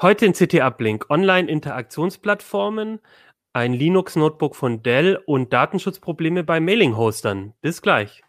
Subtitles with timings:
[0.00, 3.00] Heute in CT Uplink Online-Interaktionsplattformen,
[3.52, 7.54] ein Linux-Notebook von Dell und Datenschutzprobleme bei Mailing-Hostern.
[7.62, 8.22] Bis gleich.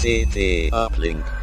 [0.00, 1.41] CT Uplink.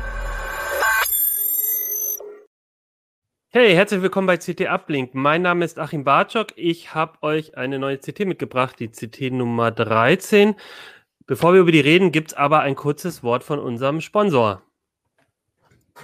[3.52, 5.16] Hey, herzlich willkommen bei CT Uplink.
[5.16, 6.50] Mein Name ist Achim Bartschok.
[6.56, 10.54] Ich habe euch eine neue CT mitgebracht, die CT Nummer 13.
[11.26, 14.62] Bevor wir über die reden, gibt es aber ein kurzes Wort von unserem Sponsor.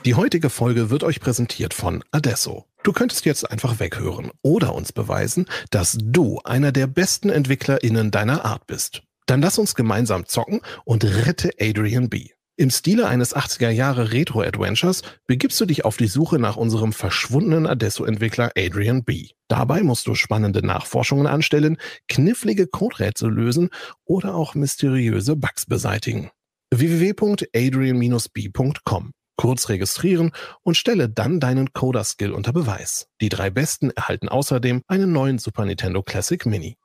[0.05, 2.65] Die heutige Folge wird euch präsentiert von Adesso.
[2.81, 8.43] Du könntest jetzt einfach weghören oder uns beweisen, dass du einer der besten EntwicklerInnen deiner
[8.43, 9.03] Art bist.
[9.27, 12.29] Dann lass uns gemeinsam zocken und rette Adrian B.
[12.57, 17.67] Im Stile eines 80er Jahre Retro-Adventures begibst du dich auf die Suche nach unserem verschwundenen
[17.67, 19.27] Adesso-Entwickler Adrian B.
[19.49, 21.75] Dabei musst du spannende Nachforschungen anstellen,
[22.07, 23.71] knifflige Coderätsel lösen
[24.05, 26.31] oder auch mysteriöse Bugs beseitigen.
[26.73, 30.31] www.adrian-b.com Kurz registrieren
[30.63, 33.07] und stelle dann deinen Coder-Skill unter Beweis.
[33.19, 36.77] Die drei Besten erhalten außerdem einen neuen Super Nintendo Classic Mini.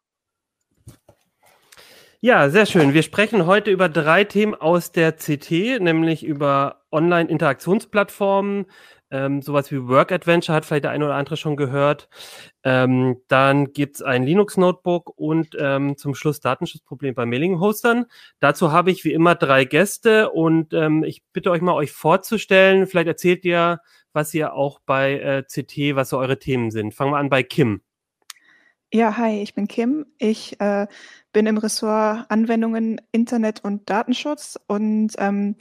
[2.23, 2.93] Ja, sehr schön.
[2.93, 8.67] Wir sprechen heute über drei Themen aus der CT, nämlich über Online-Interaktionsplattformen,
[9.11, 12.11] ähm, sowas wie Work Adventure hat vielleicht der eine oder andere schon gehört.
[12.63, 18.05] Ähm, dann gibt's ein Linux-Notebook und ähm, zum Schluss Datenschutzproblem bei Mailing-Hostern.
[18.39, 22.87] Dazu habe ich wie immer drei Gäste und ähm, ich bitte euch mal, euch vorzustellen.
[22.87, 23.81] Vielleicht erzählt ihr,
[24.13, 26.93] was ihr auch bei äh, CT, was so eure Themen sind.
[26.93, 27.81] Fangen wir an bei Kim.
[28.93, 30.05] Ja, hi, ich bin Kim.
[30.19, 30.89] Ich äh,
[31.33, 35.55] bin im Ressort Anwendungen, Internet und Datenschutz und ähm,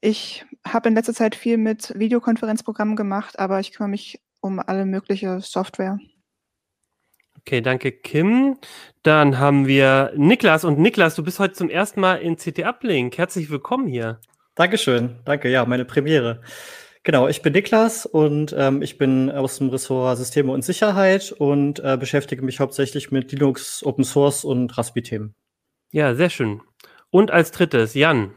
[0.00, 4.84] ich habe in letzter Zeit viel mit Videokonferenzprogrammen gemacht, aber ich kümmere mich um alle
[4.84, 6.00] mögliche Software.
[7.38, 8.58] Okay, danke Kim.
[9.04, 13.16] Dann haben wir Niklas und Niklas, du bist heute zum ersten Mal in CT Uplink.
[13.16, 14.18] Herzlich willkommen hier.
[14.56, 16.40] Dankeschön, danke, ja, meine Premiere.
[17.04, 21.80] Genau, ich bin Niklas und ähm, ich bin aus dem Ressort Systeme und Sicherheit und
[21.80, 25.34] äh, beschäftige mich hauptsächlich mit Linux, Open Source und Raspi-Themen.
[25.90, 26.62] Ja, sehr schön.
[27.10, 28.32] Und als drittes, Jan.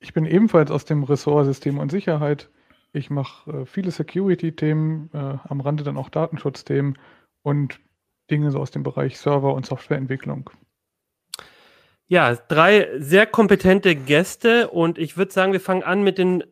[0.00, 2.50] Ich bin ebenfalls aus dem Ressort Systeme und Sicherheit.
[2.92, 6.98] Ich mache äh, viele Security-Themen, äh, am Rande dann auch Datenschutzthemen
[7.42, 7.78] und
[8.28, 10.50] Dinge so aus dem Bereich Server- und Softwareentwicklung.
[12.06, 16.44] Ja, drei sehr kompetente Gäste und ich würde sagen, wir fangen an mit den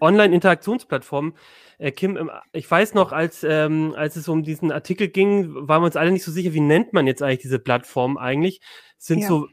[0.00, 1.34] Online-Interaktionsplattformen.
[1.78, 5.86] Äh, Kim, ich weiß noch, als, ähm, als es um diesen Artikel ging, waren wir
[5.86, 8.60] uns alle nicht so sicher, wie nennt man jetzt eigentlich diese Plattformen eigentlich?
[8.98, 9.28] Sind ja.
[9.28, 9.48] so,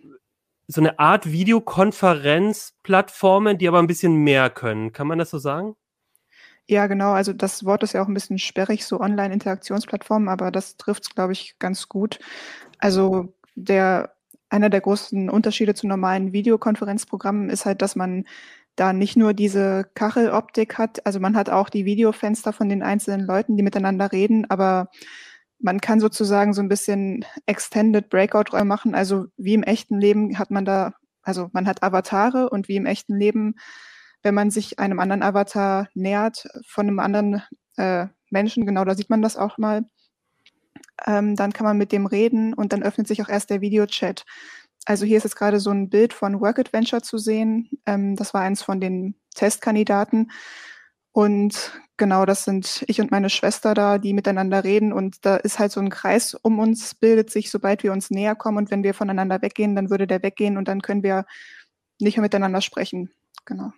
[0.68, 4.94] so eine Art Videokonferenzplattformen, die aber ein bisschen mehr können.
[4.94, 5.76] Kann man das so sagen?
[6.68, 7.12] Ja, genau.
[7.12, 11.10] Also das Wort ist ja auch ein bisschen sperrig, so Online-Interaktionsplattformen, aber das trifft es,
[11.10, 12.20] glaube ich, ganz gut.
[12.78, 14.14] Also der
[14.52, 18.26] einer der großen Unterschiede zu normalen Videokonferenzprogrammen ist halt, dass man
[18.76, 23.26] da nicht nur diese Kacheloptik hat, also man hat auch die Videofenster von den einzelnen
[23.26, 24.90] Leuten, die miteinander reden, aber
[25.60, 28.96] man kann sozusagen so ein bisschen Extended Breakout-Räume machen.
[28.96, 32.86] Also wie im echten Leben hat man da, also man hat Avatare und wie im
[32.86, 33.56] echten Leben,
[34.24, 37.44] wenn man sich einem anderen Avatar nähert von einem anderen
[37.78, 39.84] äh, Menschen, genau da sieht man das auch mal,
[41.06, 44.26] ähm, dann kann man mit dem reden und dann öffnet sich auch erst der Videochat.
[44.86, 47.70] Also hier ist jetzt gerade so ein Bild von Work Adventure zu sehen.
[47.86, 50.32] Ähm, das war eins von den Testkandidaten.
[51.14, 54.94] Und genau, das sind ich und meine Schwester da, die miteinander reden.
[54.94, 58.36] Und da ist halt so ein Kreis um uns, bildet sich, sobald wir uns näher
[58.36, 58.58] kommen.
[58.58, 61.26] Und wenn wir voneinander weggehen, dann würde der weggehen und dann können wir
[62.00, 63.12] nicht mehr miteinander sprechen.
[63.46, 63.72] Genau.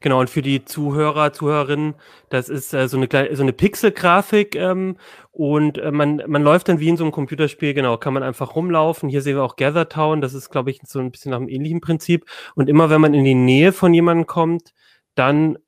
[0.00, 1.94] Genau, und für die Zuhörer, Zuhörerinnen,
[2.28, 4.96] das ist äh, so eine, so eine Pixel-Grafik ähm,
[5.30, 8.56] und äh, man, man läuft dann wie in so einem Computerspiel, genau, kann man einfach
[8.56, 9.08] rumlaufen.
[9.08, 11.48] Hier sehen wir auch Gather Town, das ist, glaube ich, so ein bisschen nach einem
[11.48, 12.26] ähnlichen Prinzip.
[12.54, 14.72] Und immer wenn man in die Nähe von jemandem kommt,
[15.14, 15.58] dann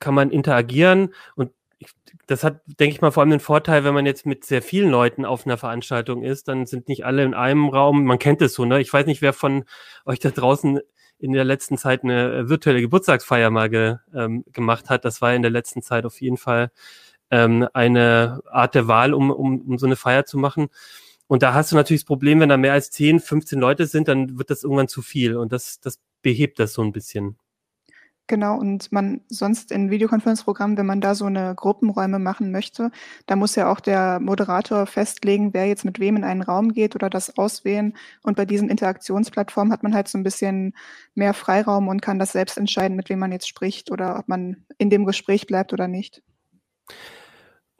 [0.00, 1.52] kann man interagieren und
[2.26, 4.90] das hat, denke ich mal, vor allem den Vorteil, wenn man jetzt mit sehr vielen
[4.90, 8.04] Leuten auf einer Veranstaltung ist, dann sind nicht alle in einem Raum.
[8.04, 8.80] Man kennt es so, ne?
[8.80, 9.64] Ich weiß nicht, wer von
[10.06, 10.80] euch da draußen
[11.22, 15.04] in der letzten Zeit eine äh, virtuelle Geburtstagsfeier mal ge, ähm, gemacht hat.
[15.04, 16.72] Das war in der letzten Zeit auf jeden Fall
[17.30, 20.68] ähm, eine Art der Wahl, um, um, um so eine Feier zu machen.
[21.28, 24.08] Und da hast du natürlich das Problem, wenn da mehr als 10, 15 Leute sind,
[24.08, 25.36] dann wird das irgendwann zu viel.
[25.36, 27.36] Und das, das behebt das so ein bisschen.
[28.28, 32.90] Genau, und man sonst in Videokonferenzprogrammen, wenn man da so eine Gruppenräume machen möchte,
[33.26, 36.94] da muss ja auch der Moderator festlegen, wer jetzt mit wem in einen Raum geht
[36.94, 37.94] oder das auswählen.
[38.22, 40.74] Und bei diesen Interaktionsplattformen hat man halt so ein bisschen
[41.14, 44.64] mehr Freiraum und kann das selbst entscheiden, mit wem man jetzt spricht oder ob man
[44.78, 46.22] in dem Gespräch bleibt oder nicht.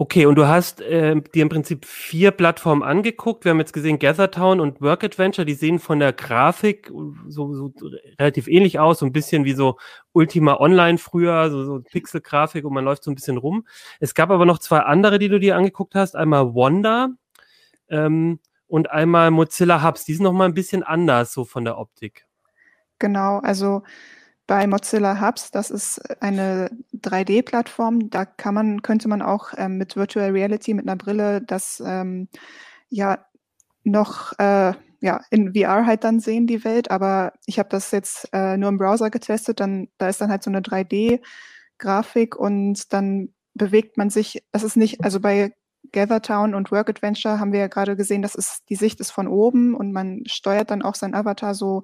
[0.02, 3.44] Okay, und du hast äh, dir im Prinzip vier Plattformen angeguckt.
[3.44, 6.90] Wir haben jetzt gesehen Gathertown und Work Adventure, die sehen von der Grafik
[7.28, 7.72] so, so
[8.18, 9.78] relativ ähnlich aus, so ein bisschen wie so
[10.10, 13.64] Ultima Online früher, so, so Pixel-Grafik und man läuft so ein bisschen rum.
[14.00, 16.16] Es gab aber noch zwei andere, die du dir angeguckt hast.
[16.16, 17.10] Einmal Wanda
[17.88, 20.04] ähm, und einmal Mozilla Hubs.
[20.04, 22.26] Die sind noch mal ein bisschen anders so von der Optik.
[22.98, 23.84] Genau, also
[24.46, 29.96] bei Mozilla Hubs, das ist eine 3D-Plattform, da kann man, könnte man auch ähm, mit
[29.96, 32.28] Virtual Reality, mit einer Brille, das ähm,
[32.88, 33.24] ja
[33.84, 36.90] noch äh, ja, in VR halt dann sehen, die Welt.
[36.90, 40.44] Aber ich habe das jetzt äh, nur im Browser getestet, dann da ist dann halt
[40.44, 45.52] so eine 3D-Grafik und dann bewegt man sich, das ist nicht, also bei
[45.90, 49.26] Gathertown und Work Adventure haben wir ja gerade gesehen, das ist, die Sicht ist von
[49.26, 51.82] oben und man steuert dann auch sein Avatar so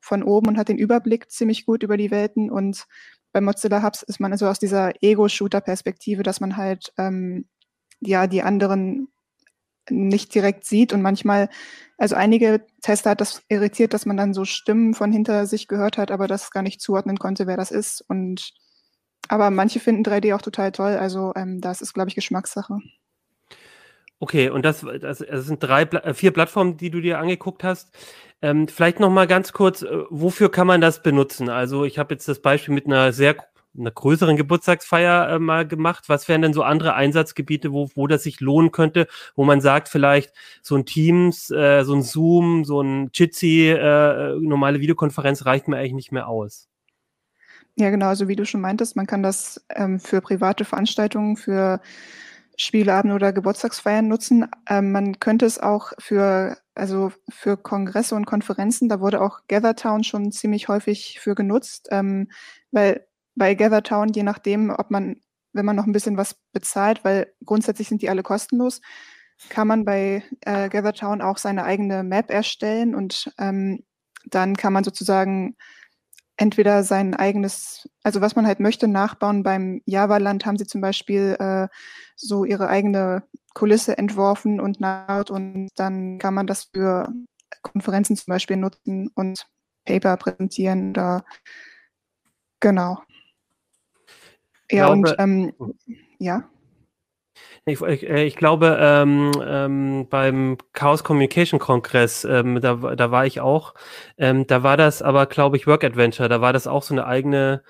[0.00, 2.50] von oben und hat den Überblick ziemlich gut über die Welten.
[2.50, 2.86] Und
[3.32, 7.46] bei Mozilla Hubs ist man also aus dieser Ego-Shooter-Perspektive, dass man halt ähm,
[8.00, 9.08] ja die anderen
[9.90, 11.48] nicht direkt sieht und manchmal,
[11.98, 15.98] also einige Tester hat das irritiert, dass man dann so Stimmen von hinter sich gehört
[15.98, 18.04] hat, aber das gar nicht zuordnen konnte, wer das ist.
[18.08, 18.52] Und
[19.28, 22.78] aber manche finden 3D auch total toll, also ähm, das ist, glaube ich, Geschmackssache.
[24.22, 27.90] Okay, und das, das, das sind drei, äh, vier Plattformen, die du dir angeguckt hast.
[28.42, 31.48] Ähm, vielleicht noch mal ganz kurz, äh, wofür kann man das benutzen?
[31.48, 33.36] Also ich habe jetzt das Beispiel mit einer sehr
[33.78, 36.08] einer größeren Geburtstagsfeier äh, mal gemacht.
[36.08, 39.06] Was wären denn so andere Einsatzgebiete, wo, wo das sich lohnen könnte,
[39.36, 44.34] wo man sagt, vielleicht so ein Teams, äh, so ein Zoom, so ein Jitsi, äh,
[44.40, 46.68] normale Videokonferenz reicht mir eigentlich nicht mehr aus?
[47.76, 51.80] Ja, genau, also wie du schon meintest, man kann das ähm, für private Veranstaltungen, für
[52.60, 54.46] Spieleabend oder Geburtstagsfeiern nutzen.
[54.68, 60.04] Ähm, man könnte es auch für, also für Kongresse und Konferenzen, da wurde auch Gathertown
[60.04, 62.30] schon ziemlich häufig für genutzt, ähm,
[62.70, 65.16] weil bei Gathertown, je nachdem, ob man,
[65.52, 68.82] wenn man noch ein bisschen was bezahlt, weil grundsätzlich sind die alle kostenlos,
[69.48, 73.84] kann man bei äh, Gathertown auch seine eigene Map erstellen und ähm,
[74.26, 75.56] dann kann man sozusagen
[76.40, 79.42] entweder sein eigenes, also was man halt möchte, nachbauen.
[79.42, 81.68] Beim Java-Land haben sie zum Beispiel äh,
[82.16, 87.12] so ihre eigene Kulisse entworfen und naht und dann kann man das für
[87.60, 89.46] Konferenzen zum Beispiel nutzen und
[89.84, 91.26] Paper präsentieren oder
[92.60, 93.02] genau.
[94.70, 95.52] Ja, glaube, und ähm,
[96.18, 96.48] ja.
[97.66, 103.26] Ich, ich, äh, ich glaube, ähm, ähm, beim Chaos Communication Kongress, ähm, da, da war
[103.26, 103.74] ich auch,
[104.16, 107.06] ähm, da war das aber, glaube ich, Work Adventure, da war das auch so eine
[107.06, 107.62] eigene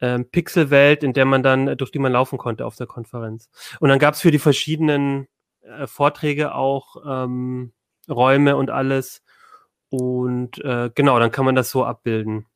[0.00, 3.48] ähm, Pixelwelt, in der man dann, durch die man laufen konnte auf der Konferenz.
[3.80, 5.28] Und dann gab es für die verschiedenen
[5.62, 7.72] äh, Vorträge auch ähm,
[8.08, 9.22] Räume und alles.
[9.90, 12.46] Und äh, genau, dann kann man das so abbilden.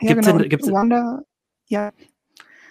[0.00, 0.38] Ja, gibt's genau.
[0.38, 1.22] Denn, gibt's Wanda,
[1.66, 1.92] ja,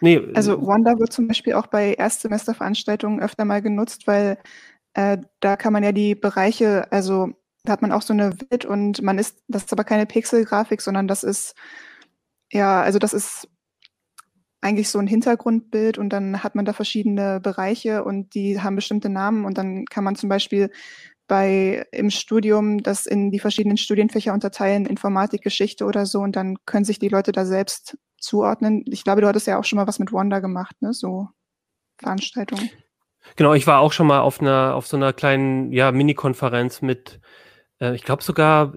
[0.03, 4.38] Nee, also Wanda wird zum Beispiel auch bei Erstsemesterveranstaltungen öfter mal genutzt, weil
[4.95, 7.29] äh, da kann man ja die Bereiche, also
[7.63, 10.81] da hat man auch so eine Welt und man ist, das ist aber keine Pixelgrafik,
[10.81, 11.55] sondern das ist,
[12.51, 13.47] ja, also das ist
[14.59, 19.07] eigentlich so ein Hintergrundbild und dann hat man da verschiedene Bereiche und die haben bestimmte
[19.07, 20.69] Namen und dann kann man zum Beispiel
[21.27, 26.57] bei im Studium das in die verschiedenen Studienfächer unterteilen, Informatik, Geschichte oder so und dann
[26.65, 28.83] können sich die Leute da selbst zuordnen.
[28.87, 30.93] Ich glaube, du hattest ja auch schon mal was mit Wanda gemacht, ne?
[30.93, 31.29] So
[31.97, 32.69] Veranstaltungen.
[33.35, 37.21] Genau, ich war auch schon mal auf einer, auf so einer kleinen, ja, Mini-Konferenz mit
[37.83, 38.73] äh, ich glaube sogar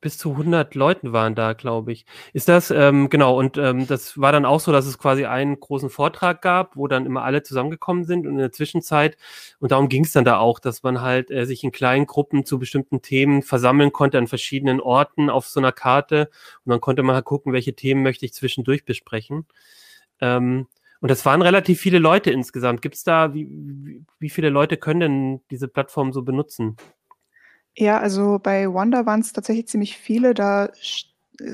[0.00, 2.04] bis zu 100 Leuten waren da, glaube ich.
[2.32, 5.58] Ist das, ähm, genau, und ähm, das war dann auch so, dass es quasi einen
[5.58, 9.16] großen Vortrag gab, wo dann immer alle zusammengekommen sind und in der Zwischenzeit,
[9.60, 12.44] und darum ging es dann da auch, dass man halt äh, sich in kleinen Gruppen
[12.44, 16.28] zu bestimmten Themen versammeln konnte an verschiedenen Orten auf so einer Karte
[16.64, 19.46] und dann konnte man halt gucken, welche Themen möchte ich zwischendurch besprechen.
[20.20, 20.66] Ähm,
[21.00, 22.80] und das waren relativ viele Leute insgesamt.
[22.80, 26.76] Gibt es da, wie, wie, wie viele Leute können denn diese Plattform so benutzen?
[27.76, 30.34] Ja, also bei Wanda waren es tatsächlich ziemlich viele.
[30.34, 30.70] Da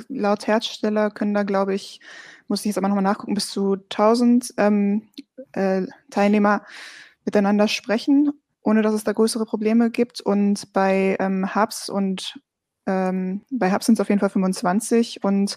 [0.09, 2.01] laut Hersteller können da, glaube ich,
[2.49, 5.09] muss ich jetzt aber nochmal nachgucken, bis zu 1000 ähm,
[5.53, 6.65] äh, Teilnehmer
[7.25, 8.33] miteinander sprechen,
[8.63, 10.21] ohne dass es da größere Probleme gibt.
[10.21, 12.41] Und bei ähm, Hubs und
[12.87, 15.57] ähm, bei Hubs sind es auf jeden Fall 25 und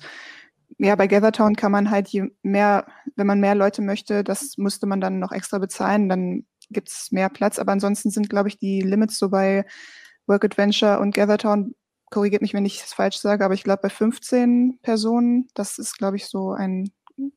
[0.77, 4.88] ja, bei Gathertown kann man halt je mehr, wenn man mehr Leute möchte, das musste
[4.88, 7.60] man dann noch extra bezahlen, dann gibt es mehr Platz.
[7.60, 9.65] Aber ansonsten sind, glaube ich, die Limits so bei
[10.28, 11.75] Work Adventure und Gathertown,
[12.10, 15.98] korrigiert mich, wenn ich es falsch sage, aber ich glaube bei 15 Personen, das ist,
[15.98, 16.92] glaube ich, so ein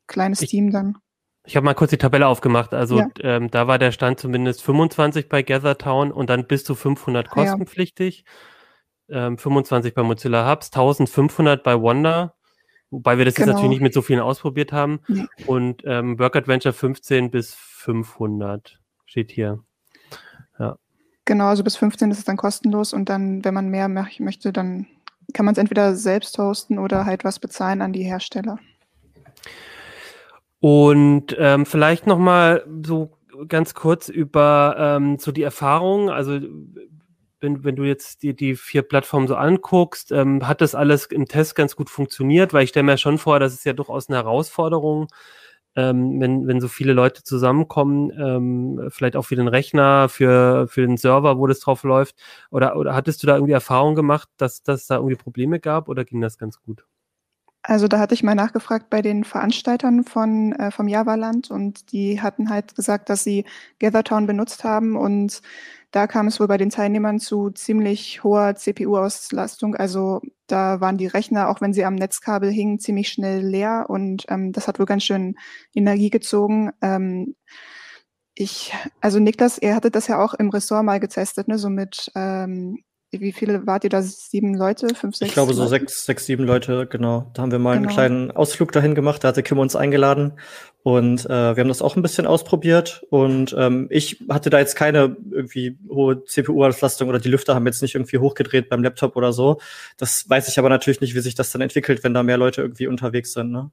[0.06, 0.98] kleines ich, Team dann.
[1.46, 2.74] Ich habe mal kurz die Tabelle aufgemacht.
[2.74, 3.08] Also ja.
[3.20, 8.24] ähm, da war der Stand zumindest 25 bei Gathertown und dann bis zu 500 kostenpflichtig.
[9.08, 9.26] Ja.
[9.26, 12.34] Ähm, 25 bei Mozilla Hubs, 1500 bei Wanda,
[12.90, 13.48] wobei wir das genau.
[13.48, 15.00] jetzt natürlich nicht mit so vielen ausprobiert haben.
[15.08, 15.26] Ja.
[15.46, 19.62] Und ähm, Work Adventure 15 bis 500 steht hier.
[20.58, 20.78] Ja.
[21.24, 24.86] Genau, also bis 15 ist es dann kostenlos und dann, wenn man mehr möchte, dann
[25.32, 28.58] kann man es entweder selbst hosten oder halt was bezahlen an die Hersteller.
[30.60, 36.10] Und ähm, vielleicht noch mal so ganz kurz über ähm, so die Erfahrung.
[36.10, 36.40] Also
[37.40, 41.26] wenn, wenn du jetzt die, die vier Plattformen so anguckst, ähm, hat das alles im
[41.26, 44.16] Test ganz gut funktioniert, weil ich stelle mir schon vor, das ist ja durchaus eine
[44.16, 45.08] Herausforderung,
[45.76, 50.82] ähm, wenn, wenn so viele Leute zusammenkommen, ähm, vielleicht auch für den Rechner, für, für
[50.82, 52.16] den Server, wo das drauf läuft.
[52.50, 56.04] Oder, oder hattest du da irgendwie Erfahrung gemacht, dass, dass da irgendwie Probleme gab oder
[56.04, 56.84] ging das ganz gut?
[57.66, 62.20] Also da hatte ich mal nachgefragt bei den Veranstaltern von, äh, vom Java-Land und die
[62.20, 63.46] hatten halt gesagt, dass sie
[63.78, 65.40] GatherTown benutzt haben und
[65.90, 69.76] da kam es wohl bei den Teilnehmern zu ziemlich hoher CPU-Auslastung.
[69.76, 74.24] Also da waren die Rechner, auch wenn sie am Netzkabel hingen, ziemlich schnell leer und
[74.28, 75.36] ähm, das hat wohl ganz schön
[75.74, 76.70] Energie gezogen.
[76.82, 77.34] Ähm,
[78.34, 82.10] ich, also Niklas, er hatte das ja auch im Ressort mal getestet, ne, so mit
[82.14, 82.78] ähm,
[83.20, 84.02] wie viele wart ihr da?
[84.02, 84.88] Sieben Leute?
[84.94, 85.28] Fünf, sechs?
[85.28, 87.30] Ich glaube, so sechs, sechs, sieben Leute, genau.
[87.34, 87.88] Da haben wir mal genau.
[87.88, 89.24] einen kleinen Ausflug dahin gemacht.
[89.24, 90.32] Da hatte Kim uns eingeladen.
[90.84, 93.06] Und äh, wir haben das auch ein bisschen ausprobiert.
[93.08, 97.80] Und ähm, ich hatte da jetzt keine irgendwie hohe CPU-Auslastung oder die Lüfter haben jetzt
[97.80, 99.60] nicht irgendwie hochgedreht beim Laptop oder so.
[99.96, 102.60] Das weiß ich aber natürlich nicht, wie sich das dann entwickelt, wenn da mehr Leute
[102.60, 103.50] irgendwie unterwegs sind.
[103.50, 103.70] Ne?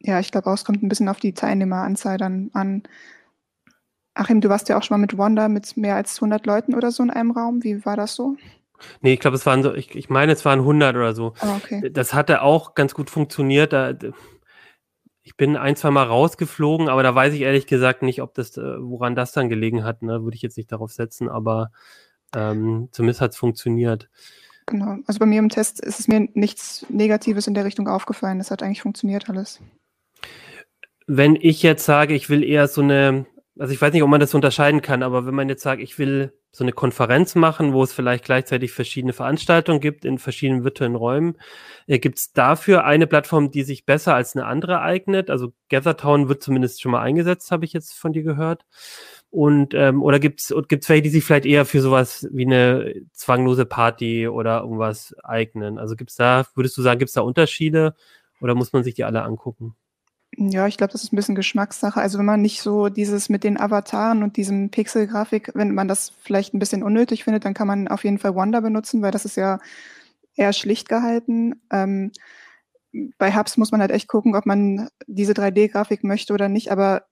[0.00, 2.82] Ja, ich glaube auch, es kommt ein bisschen auf die Teilnehmeranzahl dann an.
[4.12, 6.90] Achim, du warst ja auch schon mal mit Wanda mit mehr als 100 Leuten oder
[6.90, 7.64] so in einem Raum.
[7.64, 8.36] Wie war das so?
[9.00, 11.32] Nee, ich glaube, es waren so, ich, ich meine, es waren 100 oder so.
[11.40, 11.88] Oh, okay.
[11.90, 13.72] Das hatte auch ganz gut funktioniert.
[13.72, 13.94] Da,
[15.28, 18.56] ich bin ein, zwei Mal rausgeflogen, aber da weiß ich ehrlich gesagt nicht, ob das,
[18.56, 20.00] äh, woran das dann gelegen hat.
[20.00, 20.24] Ne?
[20.24, 21.70] Würde ich jetzt nicht darauf setzen, aber
[22.34, 24.08] ähm, zumindest hat es funktioniert.
[24.64, 24.96] Genau.
[25.06, 28.38] Also bei mir im Test ist es mir nichts Negatives in der Richtung aufgefallen.
[28.38, 29.60] Das hat eigentlich funktioniert alles.
[31.06, 33.26] Wenn ich jetzt sage, ich will eher so eine
[33.58, 35.98] also ich weiß nicht, ob man das unterscheiden kann, aber wenn man jetzt sagt, ich
[35.98, 40.94] will so eine Konferenz machen, wo es vielleicht gleichzeitig verschiedene Veranstaltungen gibt in verschiedenen virtuellen
[40.94, 41.36] Räumen,
[41.86, 45.30] äh, gibt es dafür eine Plattform, die sich besser als eine andere eignet?
[45.30, 48.64] Also GatherTown wird zumindest schon mal eingesetzt, habe ich jetzt von dir gehört.
[49.30, 52.94] Und ähm, oder gibt es gibt's welche, die sich vielleicht eher für sowas wie eine
[53.12, 55.78] zwanglose Party oder irgendwas eignen?
[55.78, 57.94] Also gibt es da, würdest du sagen, gibt es da Unterschiede
[58.40, 59.76] oder muss man sich die alle angucken?
[60.40, 62.00] Ja, ich glaube, das ist ein bisschen Geschmackssache.
[62.00, 66.10] Also wenn man nicht so dieses mit den Avataren und diesem Pixelgrafik, wenn man das
[66.22, 69.24] vielleicht ein bisschen unnötig findet, dann kann man auf jeden Fall Wonder benutzen, weil das
[69.24, 69.58] ist ja
[70.36, 71.60] eher schlicht gehalten.
[71.72, 72.12] Ähm,
[73.18, 76.70] bei Hubs muss man halt echt gucken, ob man diese 3D-Grafik möchte oder nicht.
[76.72, 77.02] Aber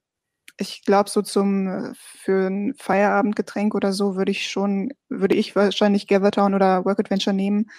[0.59, 6.07] ich glaube, so zum für ein Feierabendgetränk oder so würde ich schon, würde ich wahrscheinlich
[6.09, 7.71] Gathertown oder Work Adventure nehmen.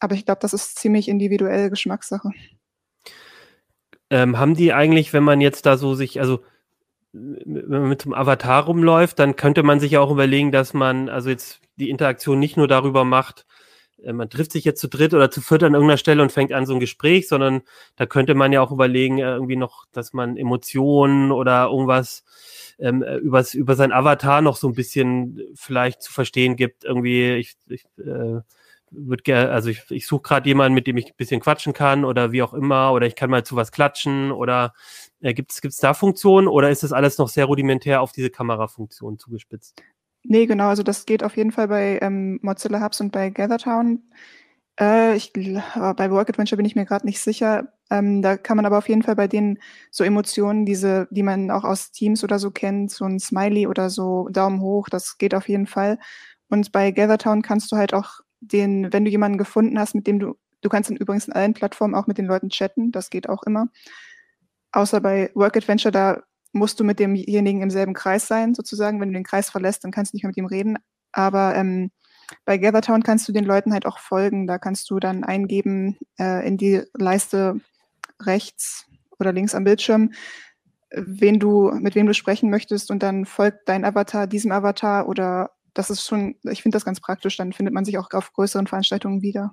[0.00, 2.30] Aber ich glaube, das ist ziemlich individuell Geschmackssache.
[4.12, 6.40] Ähm, haben die eigentlich, wenn man jetzt da so sich, also
[7.12, 11.08] wenn man mit dem Avatar rumläuft, dann könnte man sich ja auch überlegen, dass man
[11.08, 13.46] also jetzt die Interaktion nicht nur darüber macht,
[14.04, 16.52] äh, man trifft sich jetzt zu dritt oder zu viert an irgendeiner Stelle und fängt
[16.52, 17.62] an so ein Gespräch, sondern
[17.96, 22.24] da könnte man ja auch überlegen, äh, irgendwie noch, dass man Emotionen oder irgendwas
[22.78, 26.84] ähm, äh, übers, über sein Avatar noch so ein bisschen vielleicht zu verstehen gibt.
[26.84, 28.40] Irgendwie, ich, ich äh,
[28.92, 32.04] würde gerne, also ich, ich suche gerade jemanden, mit dem ich ein bisschen quatschen kann
[32.04, 34.74] oder wie auch immer, oder ich kann mal zu was klatschen oder
[35.20, 39.18] äh, gibt es da Funktionen oder ist das alles noch sehr rudimentär auf diese Kamerafunktion
[39.18, 39.82] zugespitzt?
[40.24, 44.02] Nee, genau, also das geht auf jeden Fall bei ähm, Mozilla Hubs und bei GatherTown.
[44.78, 47.72] Äh, ich, bei Work Adventure bin ich mir gerade nicht sicher.
[47.90, 49.58] Ähm, da kann man aber auf jeden Fall bei denen
[49.90, 53.90] so Emotionen, diese, die man auch aus Teams oder so kennt, so ein Smiley oder
[53.90, 55.98] so Daumen hoch, das geht auf jeden Fall.
[56.48, 60.18] Und bei GatherTown kannst du halt auch den, wenn du jemanden gefunden hast, mit dem
[60.18, 63.28] du, du kannst dann übrigens in allen Plattformen auch mit den Leuten chatten, das geht
[63.28, 63.68] auch immer.
[64.72, 66.22] Außer bei Work Adventure, da
[66.52, 69.00] musst du mit demjenigen im selben Kreis sein, sozusagen.
[69.00, 70.78] Wenn du den Kreis verlässt, dann kannst du nicht mehr mit ihm reden.
[71.12, 71.90] Aber ähm,
[72.44, 74.46] bei GatherTown kannst du den Leuten halt auch folgen.
[74.46, 77.60] Da kannst du dann eingeben äh, in die Leiste
[78.20, 78.86] rechts
[79.18, 80.12] oder links am Bildschirm,
[80.90, 85.50] wen du, mit wem du sprechen möchtest und dann folgt dein Avatar diesem Avatar oder
[85.74, 88.66] das ist schon, ich finde das ganz praktisch, dann findet man sich auch auf größeren
[88.66, 89.52] Veranstaltungen wieder.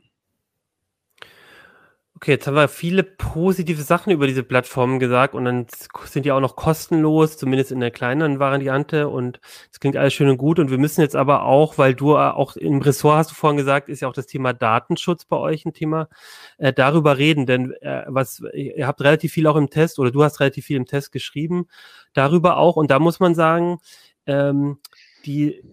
[2.21, 5.67] Okay, jetzt haben wir viele positive Sachen über diese Plattformen gesagt und dann
[6.03, 9.39] sind die auch noch kostenlos, zumindest in der kleineren Variante und
[9.71, 12.57] es klingt alles schön und gut und wir müssen jetzt aber auch, weil du auch
[12.57, 15.71] im Ressort hast du vorhin gesagt, ist ja auch das Thema Datenschutz bei euch ein
[15.71, 16.09] Thema,
[16.57, 20.21] äh, darüber reden, denn äh, was ihr habt relativ viel auch im Test oder du
[20.21, 21.67] hast relativ viel im Test geschrieben
[22.11, 23.77] darüber auch und da muss man sagen,
[24.25, 24.79] ähm,
[25.25, 25.63] die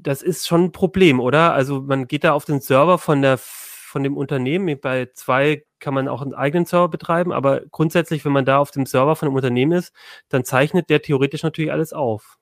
[0.00, 1.52] das ist schon ein Problem, oder?
[1.52, 4.78] Also man geht da auf den Server von der von dem Unternehmen.
[4.80, 8.70] Bei zwei kann man auch einen eigenen Server betreiben, aber grundsätzlich, wenn man da auf
[8.70, 9.92] dem Server von einem Unternehmen ist,
[10.28, 12.38] dann zeichnet der theoretisch natürlich alles auf.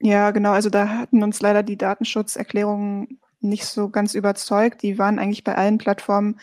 [0.00, 0.52] Ja, genau.
[0.52, 4.82] Also da hatten uns leider die Datenschutzerklärungen nicht so ganz überzeugt.
[4.82, 6.40] Die waren eigentlich bei allen Plattformen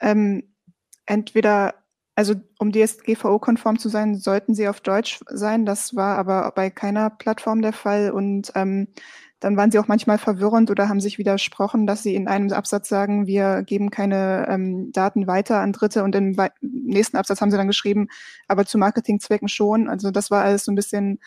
[0.00, 0.54] ähm,
[1.06, 1.74] entweder,
[2.18, 5.64] also um DSGVO-konform zu sein, sollten sie auf Deutsch sein.
[5.64, 8.10] Das war aber bei keiner Plattform der Fall.
[8.10, 8.88] Und ähm,
[9.38, 12.88] dann waren sie auch manchmal verwirrend oder haben sich widersprochen, dass sie in einem Absatz
[12.88, 17.56] sagen, wir geben keine ähm, Daten weiter an Dritte und im nächsten Absatz haben sie
[17.56, 18.08] dann geschrieben,
[18.48, 19.88] aber zu Marketingzwecken schon.
[19.88, 21.20] Also das war alles so ein bisschen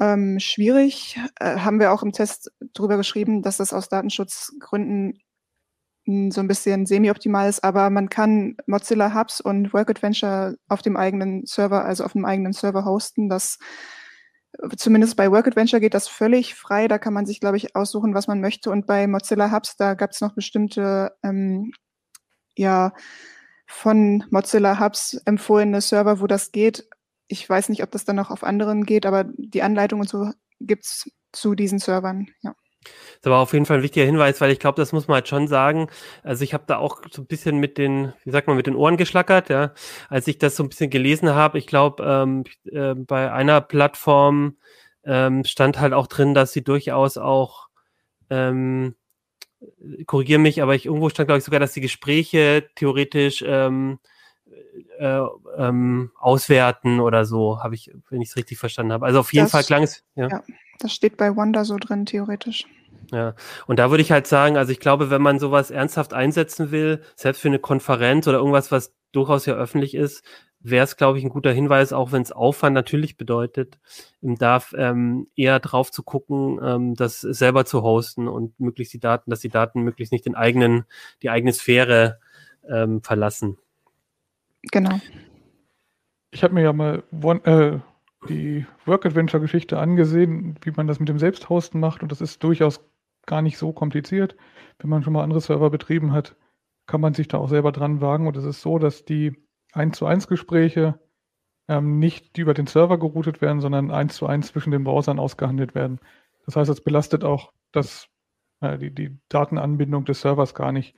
[0.00, 1.20] ähm, schwierig.
[1.38, 5.20] Äh, haben wir auch im Test drüber geschrieben, dass das aus Datenschutzgründen
[6.30, 10.96] so ein bisschen semi-optimal ist, aber man kann Mozilla Hubs und Work Adventure auf dem
[10.96, 13.28] eigenen Server, also auf dem eigenen Server hosten.
[13.28, 13.58] Das
[14.76, 16.88] zumindest bei Work Adventure geht das völlig frei.
[16.88, 18.70] Da kann man sich, glaube ich, aussuchen, was man möchte.
[18.70, 21.72] Und bei Mozilla Hubs, da gab es noch bestimmte, ähm,
[22.56, 22.92] ja,
[23.66, 26.88] von Mozilla Hubs empfohlene Server, wo das geht.
[27.28, 30.32] Ich weiß nicht, ob das dann noch auf anderen geht, aber die Anleitung und so
[30.60, 32.54] gibt's zu diesen Servern, ja.
[33.20, 35.28] Das war auf jeden Fall ein wichtiger Hinweis, weil ich glaube, das muss man halt
[35.28, 35.88] schon sagen.
[36.22, 38.76] Also ich habe da auch so ein bisschen mit den, wie sagt man, mit den
[38.76, 39.72] Ohren geschlackert, ja.
[40.08, 44.56] Als ich das so ein bisschen gelesen habe, ich glaube, ähm, äh, bei einer Plattform
[45.04, 47.68] ähm, stand halt auch drin, dass sie durchaus auch
[48.30, 48.94] ähm,
[50.06, 53.98] korrigiere mich, aber ich irgendwo stand, glaube ich, sogar, dass die Gespräche theoretisch ähm,
[54.98, 55.20] äh,
[55.56, 59.06] ähm, auswerten oder so, habe ich, wenn ich es richtig verstanden habe.
[59.06, 60.04] Also auf jeden das, Fall klang es.
[60.14, 60.28] Ja.
[60.28, 60.42] ja,
[60.78, 62.66] das steht bei Wanda so drin, theoretisch.
[63.10, 63.34] Ja,
[63.66, 67.02] und da würde ich halt sagen, also ich glaube, wenn man sowas ernsthaft einsetzen will,
[67.16, 70.22] selbst für eine Konferenz oder irgendwas, was durchaus ja öffentlich ist,
[70.60, 73.78] wäre es, glaube ich, ein guter Hinweis, auch wenn es Aufwand natürlich bedeutet,
[74.20, 79.00] im darf ähm, eher drauf zu gucken, ähm, das selber zu hosten und möglichst die
[79.00, 80.84] Daten, dass die Daten möglichst nicht den eigenen,
[81.22, 82.18] die eigene Sphäre
[82.68, 83.56] ähm, verlassen.
[84.70, 85.00] Genau.
[86.30, 87.78] Ich habe mir ja mal one, äh,
[88.28, 92.42] die Work Adventure Geschichte angesehen, wie man das mit dem Selbsthosten macht und das ist
[92.42, 92.80] durchaus
[93.26, 94.36] gar nicht so kompliziert.
[94.78, 96.34] Wenn man schon mal andere Server betrieben hat,
[96.86, 98.26] kann man sich da auch selber dran wagen.
[98.26, 99.36] Und es ist so, dass die
[99.72, 100.98] 1 zu 1 Gespräche
[101.68, 105.74] ähm, nicht über den Server geroutet werden, sondern 1 zu 1 zwischen den Browsern ausgehandelt
[105.74, 106.00] werden.
[106.46, 108.08] Das heißt, es belastet auch das,
[108.60, 110.96] äh, die, die Datenanbindung des Servers gar nicht,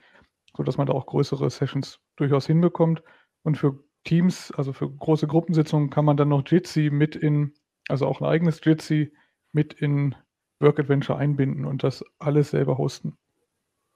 [0.56, 3.02] sodass man da auch größere Sessions durchaus hinbekommt.
[3.42, 7.52] Und für Teams, also für große Gruppensitzungen, kann man dann noch Jitsi mit in,
[7.88, 9.12] also auch ein eigenes Jitsi
[9.52, 10.14] mit in
[10.60, 13.16] Work Adventure einbinden und das alles selber hosten.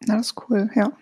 [0.07, 0.93] Na, das ist cool, ja.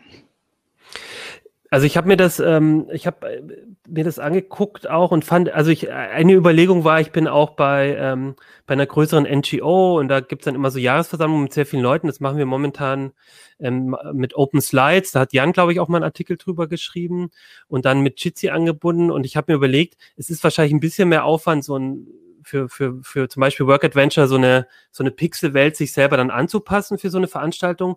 [1.72, 3.42] Also ich habe mir das, ähm, ich habe äh,
[3.88, 7.96] mir das angeguckt auch und fand, also ich, eine Überlegung war, ich bin auch bei,
[7.98, 8.34] ähm,
[8.66, 12.08] bei einer größeren NGO und da gibt's dann immer so Jahresversammlungen mit sehr vielen Leuten.
[12.08, 13.12] Das machen wir momentan
[13.58, 15.12] ähm, mit Open Slides.
[15.12, 17.30] Da hat Jan, glaube ich, auch mal einen Artikel drüber geschrieben
[17.68, 19.10] und dann mit Jitsi angebunden.
[19.10, 22.06] Und ich habe mir überlegt, es ist wahrscheinlich ein bisschen mehr Aufwand, so ein
[22.44, 26.30] für, für, für zum Beispiel Work Adventure so eine, so eine Pixelwelt sich selber dann
[26.30, 27.96] anzupassen für so eine Veranstaltung.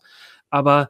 [0.50, 0.90] Aber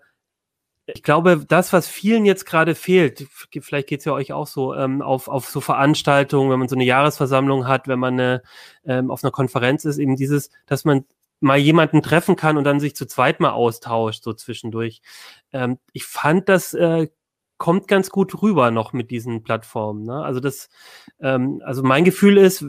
[0.88, 3.28] ich glaube, das, was vielen jetzt gerade fehlt,
[3.60, 6.86] vielleicht geht's ja euch auch so, ähm, auf, auf so Veranstaltungen, wenn man so eine
[6.86, 8.44] Jahresversammlung hat, wenn man eine,
[8.86, 11.06] ähm, auf einer Konferenz ist, eben dieses, dass man
[11.40, 15.02] mal jemanden treffen kann und dann sich zu zweit mal austauscht, so zwischendurch.
[15.52, 17.08] Ähm, ich fand, das äh,
[17.58, 20.04] kommt ganz gut rüber noch mit diesen Plattformen.
[20.04, 20.24] Ne?
[20.24, 20.70] Also das,
[21.20, 22.66] ähm, also mein Gefühl ist,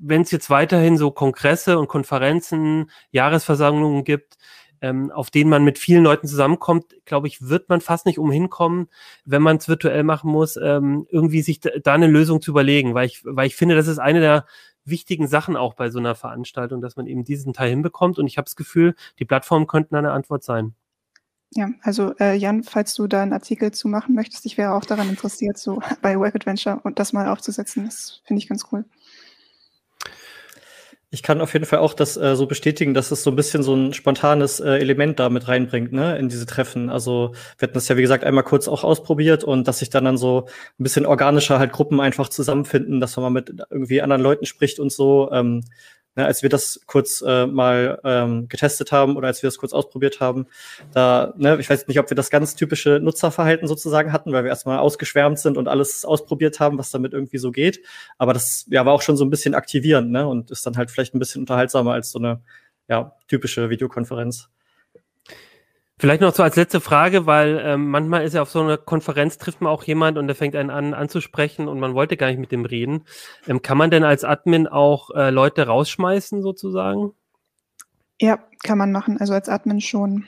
[0.00, 4.36] wenn es jetzt weiterhin so Kongresse und Konferenzen, Jahresversammlungen gibt,
[4.80, 8.50] ähm, auf denen man mit vielen Leuten zusammenkommt, glaube ich, wird man fast nicht umhin
[8.50, 8.88] kommen,
[9.24, 13.06] wenn man es virtuell machen muss, ähm, irgendwie sich da eine Lösung zu überlegen, weil
[13.06, 14.46] ich, weil ich finde, das ist eine der
[14.84, 18.18] wichtigen Sachen auch bei so einer Veranstaltung, dass man eben diesen Teil hinbekommt.
[18.18, 20.74] Und ich habe das Gefühl, die Plattformen könnten eine Antwort sein.
[21.52, 24.84] Ja, also äh, Jan, falls du da einen Artikel zu machen möchtest, ich wäre auch
[24.84, 27.84] daran interessiert, so bei Work Adventure und das mal aufzusetzen.
[27.84, 28.84] Das finde ich ganz cool.
[31.10, 33.62] Ich kann auf jeden Fall auch das äh, so bestätigen, dass es so ein bisschen
[33.62, 36.90] so ein spontanes äh, Element da mit reinbringt, ne, in diese Treffen.
[36.90, 40.04] Also wir hatten das ja, wie gesagt, einmal kurz auch ausprobiert und dass sich dann
[40.04, 40.46] dann so
[40.78, 44.80] ein bisschen organischer halt Gruppen einfach zusammenfinden, dass man mal mit irgendwie anderen Leuten spricht
[44.80, 45.30] und so.
[45.32, 45.64] Ähm,
[46.18, 49.72] Ne, als wir das kurz äh, mal ähm, getestet haben oder als wir das kurz
[49.72, 50.48] ausprobiert haben,
[50.92, 54.48] da, ne, ich weiß nicht, ob wir das ganz typische Nutzerverhalten sozusagen hatten, weil wir
[54.48, 57.84] erstmal ausgeschwärmt sind und alles ausprobiert haben, was damit irgendwie so geht.
[58.16, 60.26] Aber das ja, war auch schon so ein bisschen aktivierend, ne?
[60.26, 62.40] Und ist dann halt vielleicht ein bisschen unterhaltsamer als so eine
[62.88, 64.48] ja, typische Videokonferenz.
[66.00, 69.36] Vielleicht noch so als letzte Frage, weil ähm, manchmal ist ja auf so einer Konferenz
[69.38, 72.38] trifft man auch jemand und der fängt einen an anzusprechen und man wollte gar nicht
[72.38, 73.04] mit dem reden.
[73.48, 77.12] Ähm, kann man denn als Admin auch äh, Leute rausschmeißen sozusagen?
[78.20, 79.18] Ja, kann man machen.
[79.18, 80.26] Also als Admin schon.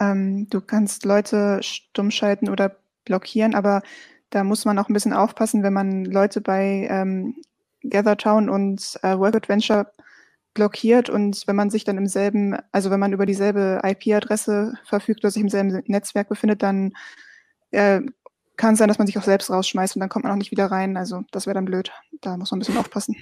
[0.00, 3.82] Ähm, du kannst Leute stumm schalten oder blockieren, aber
[4.30, 7.36] da muss man auch ein bisschen aufpassen, wenn man Leute bei ähm,
[7.82, 9.92] GatherTown und äh, Work Adventure
[10.54, 15.20] blockiert und wenn man sich dann im selben, also wenn man über dieselbe IP-Adresse verfügt
[15.24, 16.92] oder sich im selben Netzwerk befindet, dann
[17.70, 18.00] äh,
[18.56, 20.50] kann es sein, dass man sich auch selbst rausschmeißt und dann kommt man auch nicht
[20.50, 20.96] wieder rein.
[20.96, 21.90] Also das wäre dann blöd.
[22.20, 23.16] Da muss man ein bisschen aufpassen.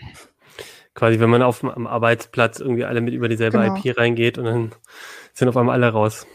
[0.94, 3.76] Quasi, wenn man auf dem Arbeitsplatz irgendwie alle mit über dieselbe genau.
[3.76, 4.72] IP reingeht und dann
[5.32, 6.26] sind auf einmal alle raus.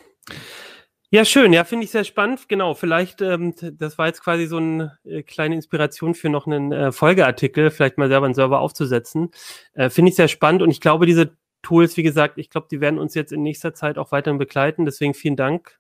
[1.12, 1.54] Ja, schön.
[1.54, 2.50] Ja, finde ich sehr spannend.
[2.50, 6.72] Genau, vielleicht, ähm, das war jetzt quasi so eine äh, kleine Inspiration für noch einen
[6.72, 9.30] äh, Folgeartikel, vielleicht mal selber einen Server aufzusetzen.
[9.74, 12.82] Äh, finde ich sehr spannend und ich glaube, diese Tools, wie gesagt, ich glaube, die
[12.82, 14.86] werden uns jetzt in nächster Zeit auch weiterhin begleiten.
[14.86, 15.80] Deswegen vielen Dank,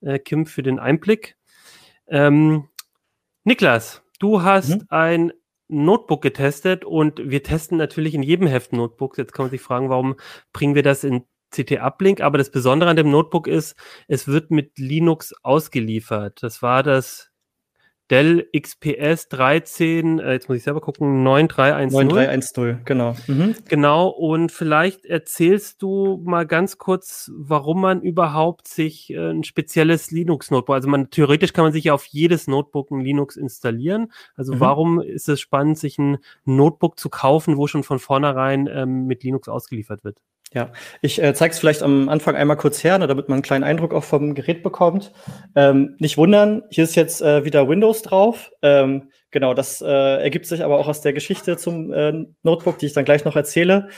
[0.00, 1.36] äh, Kim, für den Einblick.
[2.08, 2.68] Ähm,
[3.44, 4.86] Niklas, du hast mhm.
[4.88, 5.32] ein
[5.68, 9.18] Notebook getestet und wir testen natürlich in jedem Heft Notebooks.
[9.18, 10.16] Jetzt kann man sich fragen, warum
[10.52, 13.76] bringen wir das in CT-Uplink, aber das Besondere an dem Notebook ist,
[14.08, 16.42] es wird mit Linux ausgeliefert.
[16.42, 17.30] Das war das
[18.08, 22.06] Dell XPS 13, äh, jetzt muss ich selber gucken, 9310.
[22.06, 23.16] 9310, genau.
[23.26, 23.56] Mhm.
[23.68, 30.12] Genau, und vielleicht erzählst du mal ganz kurz, warum man überhaupt sich äh, ein spezielles
[30.12, 34.12] Linux-Notebook, also man theoretisch kann man sich ja auf jedes Notebook ein Linux installieren.
[34.36, 34.60] Also mhm.
[34.60, 39.24] warum ist es spannend, sich ein Notebook zu kaufen, wo schon von vornherein ähm, mit
[39.24, 40.20] Linux ausgeliefert wird?
[40.54, 40.70] Ja,
[41.02, 43.64] ich äh, zeige es vielleicht am Anfang einmal kurz her, ne, damit man einen kleinen
[43.64, 45.12] Eindruck auch vom Gerät bekommt.
[45.56, 48.52] Ähm, nicht wundern, hier ist jetzt äh, wieder Windows drauf.
[48.62, 52.86] Ähm, genau, das äh, ergibt sich aber auch aus der Geschichte zum äh, Notebook, die
[52.86, 53.88] ich dann gleich noch erzähle.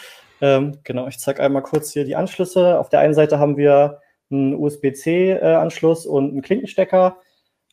[0.40, 2.78] Ähm, genau, ich zeige einmal kurz hier die Anschlüsse.
[2.78, 7.18] Auf der einen Seite haben wir einen USB-C-Anschluss äh, und einen Klinkenstecker.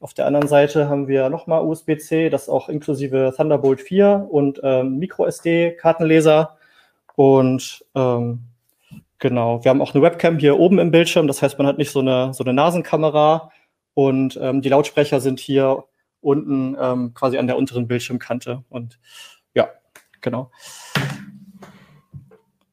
[0.01, 4.97] Auf der anderen Seite haben wir nochmal USB-C, das auch inklusive Thunderbolt 4 und ähm,
[4.99, 6.57] MicroSD-Kartenleser.
[7.15, 8.39] Und ähm,
[9.19, 9.63] Genau.
[9.63, 11.27] Wir haben auch eine Webcam hier oben im Bildschirm.
[11.27, 13.51] Das heißt, man hat nicht so eine, so eine Nasenkamera.
[13.93, 15.85] Und ähm, die Lautsprecher sind hier
[16.21, 18.63] unten ähm, quasi an der unteren Bildschirmkante.
[18.69, 18.99] Und
[19.53, 19.69] ja,
[20.21, 20.51] genau.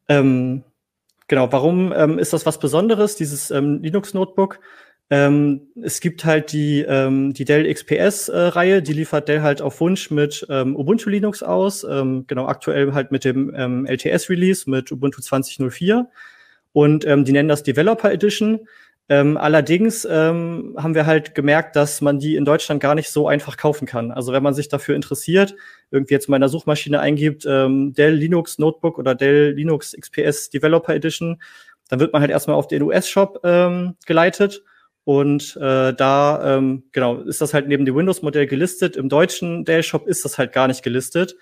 [0.08, 0.64] Ähm,
[1.28, 4.58] genau, warum ähm, ist das was Besonderes, dieses ähm, Linux-Notebook?
[5.12, 9.78] Ähm, es gibt halt die, ähm, die Dell XPS-Reihe, äh, die liefert Dell halt auf
[9.78, 11.84] Wunsch mit ähm, Ubuntu Linux aus.
[11.84, 16.06] Ähm, genau, aktuell halt mit dem ähm, LTS-Release mit Ubuntu 20.04.
[16.72, 18.60] Und ähm, die nennen das Developer Edition.
[19.10, 23.28] Ähm, allerdings ähm, haben wir halt gemerkt, dass man die in Deutschland gar nicht so
[23.28, 24.12] einfach kaufen kann.
[24.12, 25.54] Also wenn man sich dafür interessiert,
[25.90, 30.48] irgendwie jetzt mal in der Suchmaschine eingibt, ähm, Dell Linux Notebook oder Dell Linux XPS
[30.48, 31.42] Developer Edition,
[31.90, 34.64] dann wird man halt erstmal auf den US-Shop ähm, geleitet.
[35.04, 38.96] Und äh, da, ähm, genau, ist das halt neben dem Windows-Modell gelistet.
[38.96, 41.36] Im deutschen Dell-Shop ist das halt gar nicht gelistet.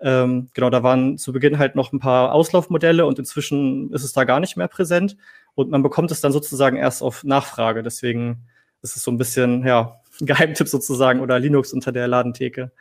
[0.00, 4.12] Ähm, genau, da waren zu Beginn halt noch ein paar Auslaufmodelle und inzwischen ist es
[4.12, 5.16] da gar nicht mehr präsent.
[5.54, 7.82] Und man bekommt es dann sozusagen erst auf Nachfrage.
[7.82, 8.48] Deswegen
[8.80, 12.72] ist es so ein bisschen, ja, ein Geheimtipp sozusagen oder Linux unter der Ladentheke.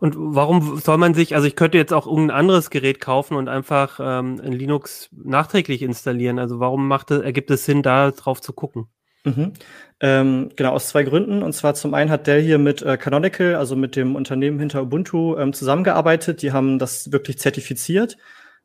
[0.00, 3.48] Und warum soll man sich, also ich könnte jetzt auch irgendein anderes Gerät kaufen und
[3.48, 6.38] einfach ähm, ein Linux nachträglich installieren.
[6.38, 8.88] Also warum macht ergibt es Sinn, da drauf zu gucken?
[9.24, 9.52] Mhm.
[10.00, 11.42] Ähm, genau, aus zwei Gründen.
[11.42, 14.82] Und zwar zum einen hat Dell hier mit äh, Canonical, also mit dem Unternehmen hinter
[14.82, 16.42] Ubuntu, ähm, zusammengearbeitet.
[16.42, 18.16] Die haben das wirklich zertifiziert,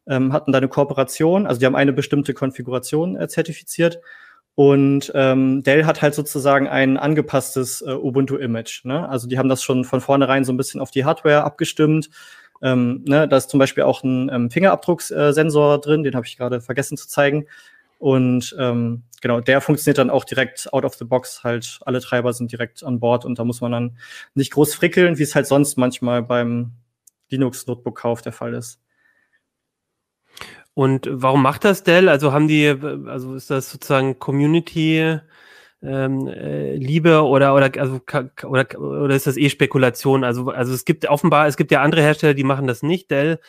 [0.07, 3.99] ähm, hatten da eine Kooperation, also die haben eine bestimmte Konfiguration äh, zertifiziert.
[4.55, 8.85] Und ähm, Dell hat halt sozusagen ein angepasstes äh, Ubuntu-Image.
[8.85, 9.09] Ne?
[9.09, 12.11] Also die haben das schon von vornherein so ein bisschen auf die Hardware abgestimmt.
[12.61, 13.27] Ähm, ne?
[13.27, 17.07] Da ist zum Beispiel auch ein ähm, Fingerabdrucksensor drin, den habe ich gerade vergessen zu
[17.07, 17.47] zeigen.
[18.03, 21.45] Und ähm, genau, der funktioniert dann auch direkt out of the box.
[21.45, 23.97] Halt, alle Treiber sind direkt an Bord und da muss man dann
[24.33, 26.73] nicht groß frickeln, wie es halt sonst manchmal beim
[27.29, 28.81] Linux-Notebook-Kauf der Fall ist.
[30.73, 32.09] Und warum macht das Dell?
[32.09, 32.75] Also haben die,
[33.07, 35.19] also ist das sozusagen Community
[35.81, 38.01] ähm, äh, Liebe oder oder also
[38.43, 40.25] oder oder ist das eh Spekulation?
[40.25, 43.11] Also also es gibt offenbar es gibt ja andere Hersteller, die machen das nicht.
[43.11, 43.39] Dell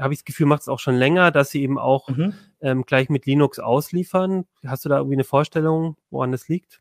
[0.00, 2.34] habe ich das Gefühl, macht es auch schon länger, dass sie eben auch mhm.
[2.60, 4.44] Ähm, gleich mit Linux ausliefern.
[4.66, 6.80] Hast du da irgendwie eine Vorstellung, woran das liegt?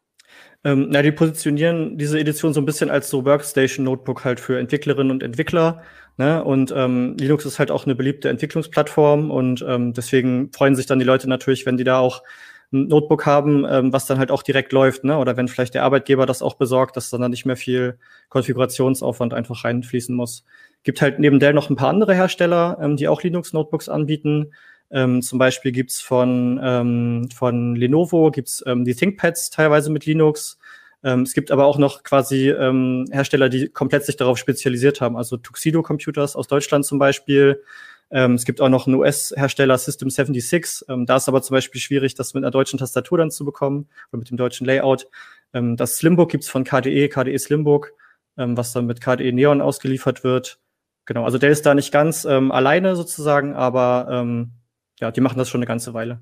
[0.64, 5.12] Ähm, na, die positionieren diese Edition so ein bisschen als so Workstation-Notebook halt für Entwicklerinnen
[5.12, 5.82] und Entwickler.
[6.18, 6.44] Ne?
[6.44, 11.00] Und ähm, Linux ist halt auch eine beliebte Entwicklungsplattform und ähm, deswegen freuen sich dann
[11.00, 12.24] die Leute natürlich, wenn die da auch
[12.72, 15.18] ein Notebook haben, ähm, was dann halt auch direkt läuft, ne?
[15.18, 17.98] Oder wenn vielleicht der Arbeitgeber das auch besorgt, dass dann, dann nicht mehr viel
[18.30, 20.46] Konfigurationsaufwand einfach reinfließen muss.
[20.84, 24.52] Gibt halt neben Dell noch ein paar andere Hersteller, ähm, die auch Linux-Notebooks anbieten.
[24.92, 30.58] Ähm, zum Beispiel gibt's von, ähm, von Lenovo gibt's ähm, die ThinkPads teilweise mit Linux.
[31.04, 35.16] Ähm, es gibt aber auch noch quasi ähm, Hersteller, die komplett sich darauf spezialisiert haben.
[35.16, 37.64] Also Tuxedo Computers aus Deutschland zum Beispiel.
[38.12, 40.86] Ähm, es gibt auch noch einen US-Hersteller System 76.
[40.90, 43.88] Ähm, da ist aber zum Beispiel schwierig, das mit einer deutschen Tastatur dann zu bekommen
[44.12, 45.08] oder mit dem deutschen Layout.
[45.54, 47.94] Ähm, das Slimbook gibt's von KDE, KDE Slimbook,
[48.38, 50.60] ähm, was dann mit KDE Neon ausgeliefert wird.
[51.06, 54.52] Genau, also der ist da nicht ganz ähm, alleine sozusagen, aber ähm,
[55.00, 56.22] ja, die machen das schon eine ganze Weile.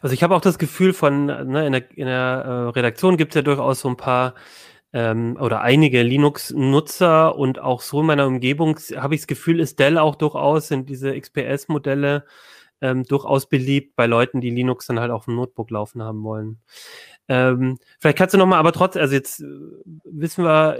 [0.00, 3.32] Also ich habe auch das Gefühl von, ne, in der, in der äh, Redaktion gibt
[3.32, 4.34] es ja durchaus so ein paar
[4.92, 9.78] ähm, oder einige Linux-Nutzer und auch so in meiner Umgebung habe ich das Gefühl, ist
[9.78, 12.24] Dell auch durchaus, sind diese XPS-Modelle
[12.80, 16.58] ähm, durchaus beliebt bei Leuten, die Linux dann halt auf dem Notebook laufen haben wollen.
[17.28, 19.46] Ähm, vielleicht kannst du nochmal, aber trotzdem, also jetzt äh,
[20.04, 20.78] wissen wir,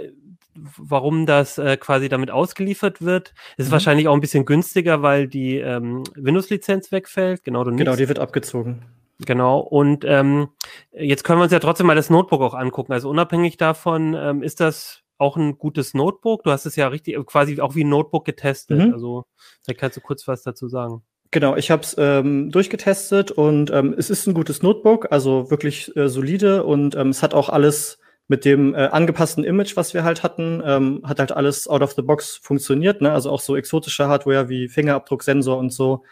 [0.77, 3.33] warum das äh, quasi damit ausgeliefert wird.
[3.57, 3.73] Es ist mhm.
[3.73, 7.43] wahrscheinlich auch ein bisschen günstiger, weil die ähm, Windows-Lizenz wegfällt.
[7.43, 8.83] Genau, du genau, die wird abgezogen.
[9.25, 10.49] Genau, und ähm,
[10.91, 12.93] jetzt können wir uns ja trotzdem mal das Notebook auch angucken.
[12.93, 16.43] Also unabhängig davon, ähm, ist das auch ein gutes Notebook?
[16.43, 18.79] Du hast es ja richtig quasi auch wie ein Notebook getestet.
[18.79, 18.93] Mhm.
[18.93, 19.25] Also
[19.63, 21.03] vielleicht kannst du kurz was dazu sagen.
[21.31, 25.95] Genau, ich habe es ähm, durchgetestet und ähm, es ist ein gutes Notebook, also wirklich
[25.95, 27.98] äh, solide und ähm, es hat auch alles
[28.29, 31.93] mit dem äh, angepassten Image, was wir halt hatten, ähm, hat halt alles out of
[31.93, 33.11] the box funktioniert, ne?
[33.11, 36.03] also auch so exotische Hardware wie Fingerabdrucksensor und so.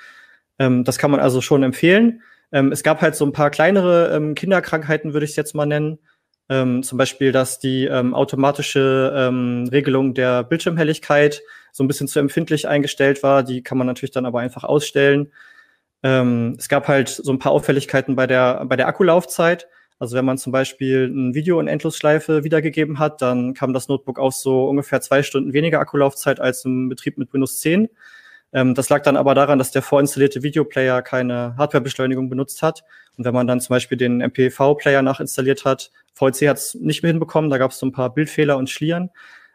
[0.58, 2.24] Ähm, das kann man also schon empfehlen.
[2.52, 5.68] Ähm, es gab halt so ein paar kleinere ähm, Kinderkrankheiten, würde ich es jetzt mal
[5.68, 6.00] nennen.
[6.50, 12.20] Ähm, zum Beispiel, dass die ähm, automatische ähm, Regelung der Bildschirmhelligkeit so ein bisschen zu
[12.20, 13.44] empfindlich eingestellt war.
[13.44, 15.32] Die kann man natürlich dann aber einfach ausstellen.
[16.02, 19.68] Ähm, es gab halt so ein paar Auffälligkeiten bei der, bei der Akkulaufzeit.
[20.00, 24.20] Also wenn man zum Beispiel ein Video in Endlosschleife wiedergegeben hat, dann kam das Notebook
[24.20, 27.90] auf so ungefähr zwei Stunden weniger Akkulaufzeit als im Betrieb mit Windows 10.
[28.54, 32.84] Ähm, das lag dann aber daran, dass der vorinstallierte Videoplayer keine Hardwarebeschleunigung benutzt hat.
[33.18, 37.12] Und wenn man dann zum Beispiel den MPV-Player nachinstalliert hat, VLC hat es nicht mehr
[37.12, 39.10] hinbekommen, da gab es so ein paar Bildfehler und Schlieren.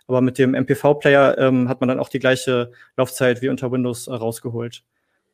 [0.08, 4.08] Aber mit dem MPV-Player ähm, hat man dann auch die gleiche Laufzeit wie unter Windows
[4.08, 4.82] äh, rausgeholt.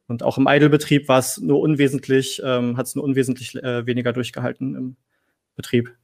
[0.09, 4.13] Und auch im Idle-Betrieb war es nur unwesentlich, ähm, hat es nur unwesentlich äh, weniger
[4.13, 4.97] durchgehalten im
[5.55, 5.95] Betrieb.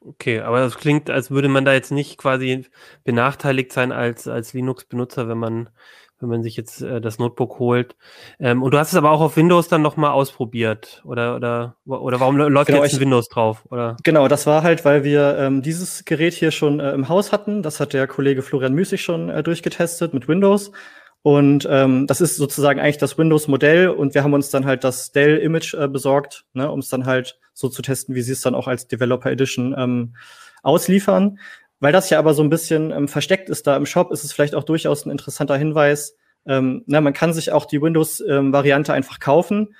[0.00, 2.66] Okay, aber das klingt, als würde man da jetzt nicht quasi
[3.04, 5.70] benachteiligt sein als, als Linux-Benutzer, wenn man
[6.20, 7.96] wenn man sich jetzt äh, das Notebook holt.
[8.40, 12.20] Ähm, und du hast es aber auch auf Windows dann nochmal ausprobiert, oder, oder, oder
[12.20, 13.64] warum läuft genau, jetzt ein Windows drauf?
[13.70, 13.96] Oder?
[14.02, 17.62] Genau, das war halt, weil wir ähm, dieses Gerät hier schon äh, im Haus hatten.
[17.62, 20.72] Das hat der Kollege Florian Müßig schon äh, durchgetestet mit Windows.
[21.22, 25.12] Und ähm, das ist sozusagen eigentlich das Windows-Modell und wir haben uns dann halt das
[25.12, 28.54] Dell-Image äh, besorgt, ne, um es dann halt so zu testen, wie sie es dann
[28.54, 30.14] auch als Developer Edition ähm,
[30.62, 31.38] ausliefern.
[31.80, 34.32] Weil das ja aber so ein bisschen ähm, versteckt ist da im Shop, ist es
[34.32, 36.16] vielleicht auch durchaus ein interessanter Hinweis.
[36.46, 39.74] Ähm, na, man kann sich auch die Windows-Variante ähm, einfach kaufen.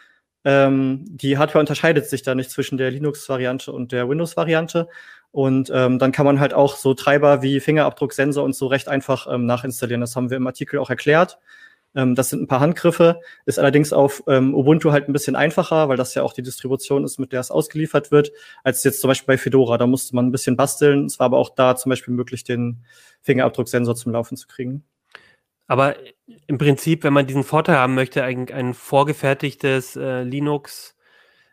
[0.45, 4.89] Ähm, die Hardware unterscheidet sich da nicht zwischen der Linux-Variante und der Windows-Variante.
[5.31, 9.27] Und ähm, dann kann man halt auch so Treiber wie Fingerabdrucksensor und so recht einfach
[9.31, 10.01] ähm, nachinstallieren.
[10.01, 11.39] Das haben wir im Artikel auch erklärt.
[11.95, 15.89] Ähm, das sind ein paar Handgriffe, ist allerdings auf ähm, Ubuntu halt ein bisschen einfacher,
[15.89, 19.09] weil das ja auch die Distribution ist, mit der es ausgeliefert wird, als jetzt zum
[19.09, 19.79] Beispiel bei Fedora.
[19.79, 21.07] Da musste man ein bisschen basteln.
[21.07, 22.85] Es war aber auch da zum Beispiel möglich, den
[23.23, 24.85] Fingerabdrucksensor zum Laufen zu kriegen.
[25.67, 25.97] Aber
[26.47, 30.97] im Prinzip, wenn man diesen Vorteil haben möchte, ein, ein vorgefertigtes äh, Linux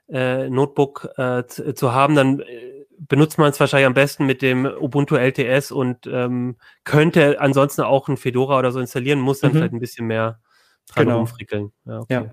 [0.09, 4.41] äh, Notebook äh, zu, zu, haben, dann äh, benutzt man es wahrscheinlich am besten mit
[4.41, 9.51] dem Ubuntu LTS und ähm, könnte ansonsten auch ein Fedora oder so installieren, muss dann
[9.51, 9.55] mhm.
[9.55, 10.39] vielleicht ein bisschen mehr
[10.87, 11.17] dran genau.
[11.19, 11.71] rumfrickeln.
[11.85, 12.13] Ja, okay.
[12.13, 12.31] Ja.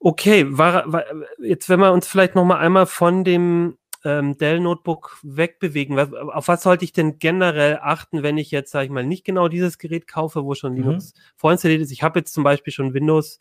[0.00, 1.04] Okay, war, war,
[1.40, 6.12] jetzt wenn wir uns vielleicht noch mal einmal von dem ähm, Dell Notebook wegbewegen, was,
[6.12, 9.48] auf was sollte ich denn generell achten, wenn ich jetzt, sage ich mal, nicht genau
[9.48, 10.78] dieses Gerät kaufe, wo schon mhm.
[10.78, 11.90] Linux vorinstalliert ist?
[11.90, 13.40] Ich habe jetzt zum Beispiel schon Windows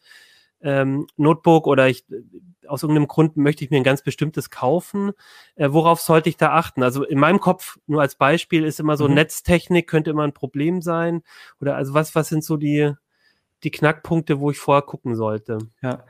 [0.67, 2.03] ähm, Notebook oder ich
[2.67, 5.13] aus irgendeinem Grund möchte ich mir ein ganz bestimmtes kaufen.
[5.55, 6.83] Äh, worauf sollte ich da achten?
[6.83, 9.13] Also in meinem Kopf, nur als Beispiel, ist immer so mhm.
[9.13, 11.23] Netztechnik könnte immer ein Problem sein.
[11.61, 12.91] Oder also was, was sind so die,
[13.63, 15.59] die Knackpunkte, wo ich vorher gucken sollte?
[15.81, 16.03] Ja.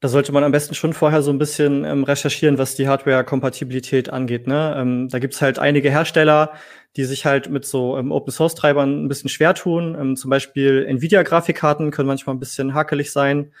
[0.00, 4.10] Da sollte man am besten schon vorher so ein bisschen ähm, recherchieren, was die Hardware-Kompatibilität
[4.10, 4.46] angeht.
[4.46, 4.76] Ne?
[4.78, 6.52] Ähm, da gibt's halt einige Hersteller,
[6.96, 9.96] die sich halt mit so ähm, Open-Source-Treibern ein bisschen schwer tun.
[9.98, 13.52] Ähm, zum Beispiel Nvidia-Grafikkarten können manchmal ein bisschen hakelig sein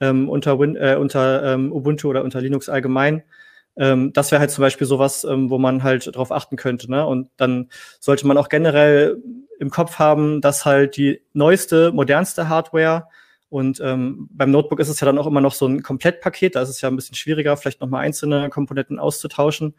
[0.00, 3.22] ähm, unter, Win äh, unter ähm, Ubuntu oder unter Linux allgemein.
[3.76, 6.90] Ähm, das wäre halt zum Beispiel sowas, ähm, wo man halt drauf achten könnte.
[6.90, 7.06] Ne?
[7.06, 9.22] Und dann sollte man auch generell
[9.58, 13.06] im Kopf haben, dass halt die neueste, modernste Hardware
[13.50, 16.62] und ähm, beim Notebook ist es ja dann auch immer noch so ein Komplettpaket, da
[16.62, 19.74] ist es ja ein bisschen schwieriger, vielleicht nochmal einzelne Komponenten auszutauschen,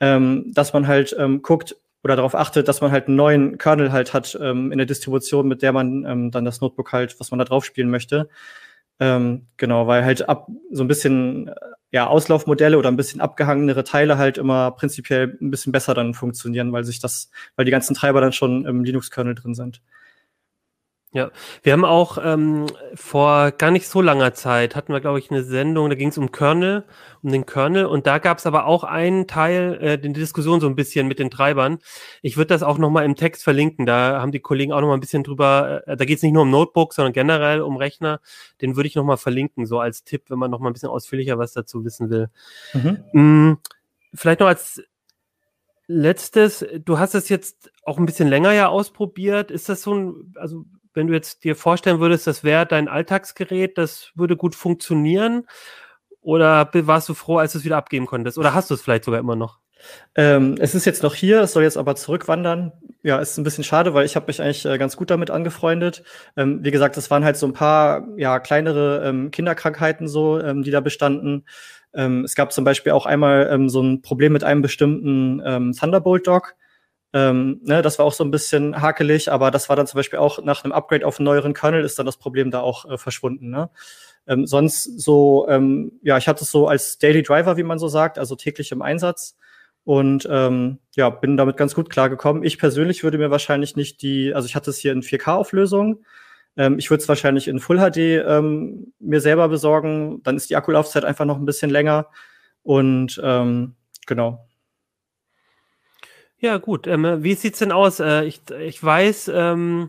[0.00, 3.92] ähm, dass man halt ähm, guckt oder darauf achtet, dass man halt einen neuen Kernel
[3.92, 7.30] halt hat ähm, in der Distribution, mit der man ähm, dann das Notebook halt, was
[7.30, 8.28] man da drauf spielen möchte.
[9.00, 11.50] Ähm, genau, weil halt ab so ein bisschen
[11.90, 16.72] ja, Auslaufmodelle oder ein bisschen abgehangenere Teile halt immer prinzipiell ein bisschen besser dann funktionieren,
[16.72, 19.80] weil sich das, weil die ganzen Treiber dann schon im Linux-Kernel drin sind.
[21.14, 21.30] Ja,
[21.62, 25.44] wir haben auch ähm, vor gar nicht so langer Zeit hatten wir, glaube ich, eine
[25.44, 26.82] Sendung, da ging es um Kernel,
[27.22, 30.66] um den Kernel und da gab es aber auch einen Teil, äh, die Diskussion so
[30.66, 31.78] ein bisschen mit den Treibern.
[32.20, 35.00] Ich würde das auch nochmal im Text verlinken, da haben die Kollegen auch nochmal ein
[35.00, 38.18] bisschen drüber, äh, da geht es nicht nur um Notebook, sondern generell um Rechner,
[38.60, 41.52] den würde ich nochmal verlinken, so als Tipp, wenn man nochmal ein bisschen ausführlicher was
[41.52, 42.28] dazu wissen will.
[42.72, 43.04] Mhm.
[43.12, 43.58] Mm,
[44.14, 44.82] vielleicht noch als
[45.86, 49.52] letztes, du hast es jetzt auch ein bisschen länger ja ausprobiert.
[49.52, 50.64] Ist das so ein, also
[50.94, 55.46] wenn du jetzt dir vorstellen würdest, das wäre dein Alltagsgerät, das würde gut funktionieren?
[56.20, 58.38] Oder warst du froh, als du es wieder abgeben konntest?
[58.38, 59.58] Oder hast du es vielleicht sogar immer noch?
[60.14, 62.72] Ähm, es ist jetzt noch hier, es soll jetzt aber zurückwandern.
[63.02, 66.02] Ja, ist ein bisschen schade, weil ich habe mich eigentlich äh, ganz gut damit angefreundet.
[66.36, 70.62] Ähm, wie gesagt, es waren halt so ein paar ja kleinere ähm, Kinderkrankheiten so, ähm,
[70.62, 71.44] die da bestanden.
[71.92, 75.40] Ähm, es gab zum Beispiel auch einmal ähm, so ein Problem mit einem bestimmten
[75.78, 76.56] Thunderbolt-Dock.
[77.14, 80.18] Ähm, ne, das war auch so ein bisschen hakelig, aber das war dann zum Beispiel
[80.18, 82.98] auch nach einem Upgrade auf einen neueren Kernel ist dann das Problem da auch äh,
[82.98, 83.50] verschwunden.
[83.50, 83.70] Ne?
[84.26, 87.86] Ähm, sonst so, ähm, ja, ich hatte es so als Daily Driver, wie man so
[87.86, 89.36] sagt, also täglich im Einsatz
[89.84, 92.42] und ähm, ja, bin damit ganz gut klargekommen.
[92.42, 96.04] Ich persönlich würde mir wahrscheinlich nicht die, also ich hatte es hier in 4K-Auflösung.
[96.56, 100.20] Ähm, ich würde es wahrscheinlich in Full HD ähm, mir selber besorgen.
[100.24, 102.08] Dann ist die Akkulaufzeit einfach noch ein bisschen länger.
[102.64, 104.48] Und ähm, genau,
[106.38, 106.86] ja, gut.
[106.86, 108.00] Ähm, wie sieht's denn aus?
[108.00, 109.88] Äh, ich, ich weiß, ähm,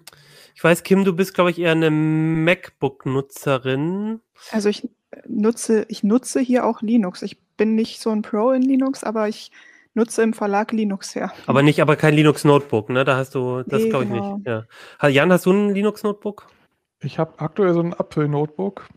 [0.55, 4.21] ich weiß, Kim, du bist, glaube ich, eher eine MacBook-Nutzerin.
[4.51, 4.87] Also ich
[5.27, 7.21] nutze, ich nutze hier auch Linux.
[7.21, 9.51] Ich bin nicht so ein Pro in Linux, aber ich
[9.93, 11.31] nutze im Verlag Linux, ja.
[11.45, 13.05] Aber nicht, aber kein Linux-Notebook, ne?
[13.05, 14.37] Da hast du, das nee, glaube ich genau.
[14.37, 14.47] nicht.
[14.47, 14.65] Ja.
[15.07, 16.47] Jan, hast du ein Linux-Notebook?
[17.01, 18.87] Ich habe aktuell so ein Apfel-Notebook.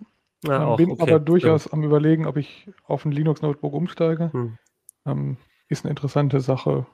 [0.44, 1.02] Ja, ähm, bin okay.
[1.02, 1.72] aber durchaus ja.
[1.72, 4.32] am überlegen, ob ich auf ein Linux-Notebook umsteige.
[4.32, 4.58] Hm.
[5.06, 5.37] Ähm,
[5.68, 6.87] ist eine interessante Sache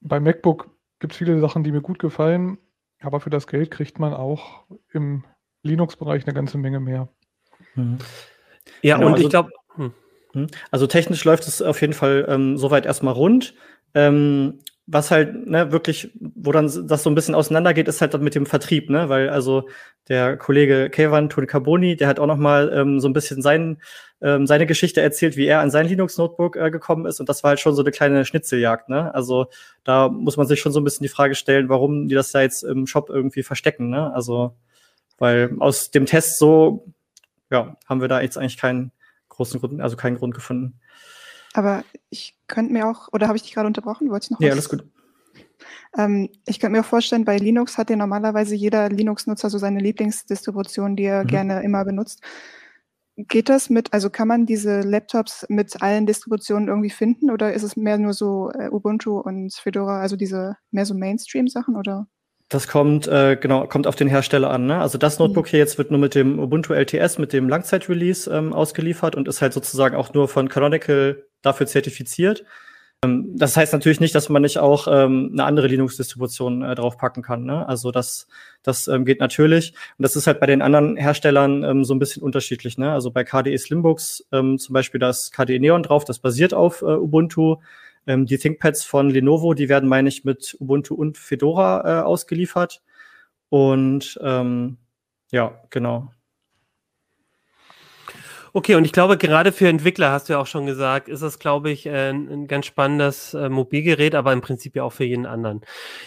[0.00, 2.58] bei MacBook gibt es viele Sachen, die mir gut gefallen,
[3.00, 5.24] aber für das Geld kriegt man auch im
[5.62, 7.08] Linux-Bereich eine ganze Menge mehr.
[7.74, 7.98] Mhm.
[8.82, 9.50] Ja, genau, und also, ich glaube.
[9.76, 9.92] Hm.
[10.32, 10.46] hm.
[10.70, 13.54] Also technisch läuft es auf jeden Fall ähm, soweit erstmal rund.
[13.94, 14.60] Ähm,
[14.92, 18.34] was halt ne, wirklich, wo dann das so ein bisschen auseinandergeht, ist halt dann mit
[18.34, 19.08] dem Vertrieb, ne?
[19.08, 19.68] Weil also
[20.08, 23.80] der Kollege Kevan Tony Carboni, der hat auch noch mal ähm, so ein bisschen sein,
[24.20, 27.20] ähm, seine Geschichte erzählt, wie er an sein Linux-Notebook äh, gekommen ist.
[27.20, 29.14] Und das war halt schon so eine kleine Schnitzeljagd, ne?
[29.14, 29.46] Also
[29.84, 32.42] da muss man sich schon so ein bisschen die Frage stellen, warum die das da
[32.42, 34.12] jetzt im Shop irgendwie verstecken, ne?
[34.12, 34.56] Also,
[35.18, 36.84] weil aus dem Test so,
[37.50, 38.90] ja, haben wir da jetzt eigentlich keinen
[39.28, 40.80] großen Grund, also keinen Grund gefunden.
[41.52, 44.10] Aber ich könnte mir auch, oder habe ich dich gerade unterbrochen?
[44.10, 44.46] Wolltest du noch was?
[44.46, 44.84] Ja, alles gut.
[45.96, 49.80] Ähm, ich könnte mir auch vorstellen, bei Linux hat ja normalerweise jeder Linux-Nutzer so seine
[49.80, 51.28] Lieblingsdistribution, die er mhm.
[51.28, 52.22] gerne immer benutzt.
[53.16, 57.64] Geht das mit, also kann man diese Laptops mit allen Distributionen irgendwie finden oder ist
[57.64, 62.06] es mehr nur so äh, Ubuntu und Fedora, also diese mehr so Mainstream-Sachen oder?
[62.48, 64.66] Das kommt, äh, genau, kommt auf den Hersteller an.
[64.66, 64.80] Ne?
[64.80, 65.26] Also das mhm.
[65.26, 69.28] Notebook hier jetzt wird nur mit dem Ubuntu LTS, mit dem Langzeit-Release ähm, ausgeliefert und
[69.28, 72.44] ist halt sozusagen auch nur von Canonical dafür zertifiziert.
[73.04, 77.22] Ähm, das heißt natürlich nicht, dass man nicht auch ähm, eine andere Linux-Distribution äh, draufpacken
[77.22, 77.44] kann.
[77.44, 77.66] Ne?
[77.66, 78.26] Also das,
[78.62, 79.72] das ähm, geht natürlich.
[79.98, 82.78] Und das ist halt bei den anderen Herstellern ähm, so ein bisschen unterschiedlich.
[82.78, 82.92] Ne?
[82.92, 86.84] Also bei KDE Slimbooks ähm, zum Beispiel das KDE Neon drauf, das basiert auf äh,
[86.84, 87.56] Ubuntu.
[88.06, 92.82] Ähm, die ThinkPads von Lenovo, die werden, meine ich, mit Ubuntu und Fedora äh, ausgeliefert.
[93.50, 94.78] Und ähm,
[95.32, 96.12] ja, genau.
[98.52, 101.38] Okay, und ich glaube, gerade für Entwickler, hast du ja auch schon gesagt, ist das,
[101.38, 105.26] glaube ich, äh, ein ganz spannendes äh, Mobilgerät, aber im Prinzip ja auch für jeden
[105.26, 105.60] anderen.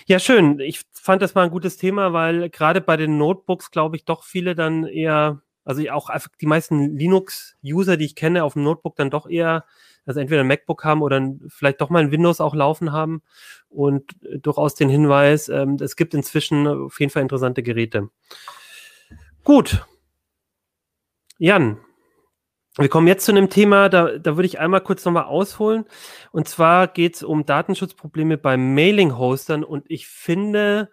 [0.05, 0.59] Ja, schön.
[0.59, 4.23] Ich fand das mal ein gutes Thema, weil gerade bei den Notebooks, glaube ich, doch
[4.23, 8.95] viele dann eher, also auch einfach die meisten Linux-User, die ich kenne, auf dem Notebook
[8.97, 9.65] dann doch eher
[10.05, 13.21] also entweder ein MacBook haben oder vielleicht doch mal ein Windows auch laufen haben
[13.69, 18.09] und durchaus den Hinweis, ähm, es gibt inzwischen auf jeden Fall interessante Geräte.
[19.43, 19.85] Gut.
[21.37, 21.79] Jan,
[22.77, 25.85] wir kommen jetzt zu einem Thema, da, da würde ich einmal kurz nochmal ausholen.
[26.31, 29.63] Und zwar geht es um Datenschutzprobleme bei Mailing-Hostern.
[29.63, 30.89] Und ich finde,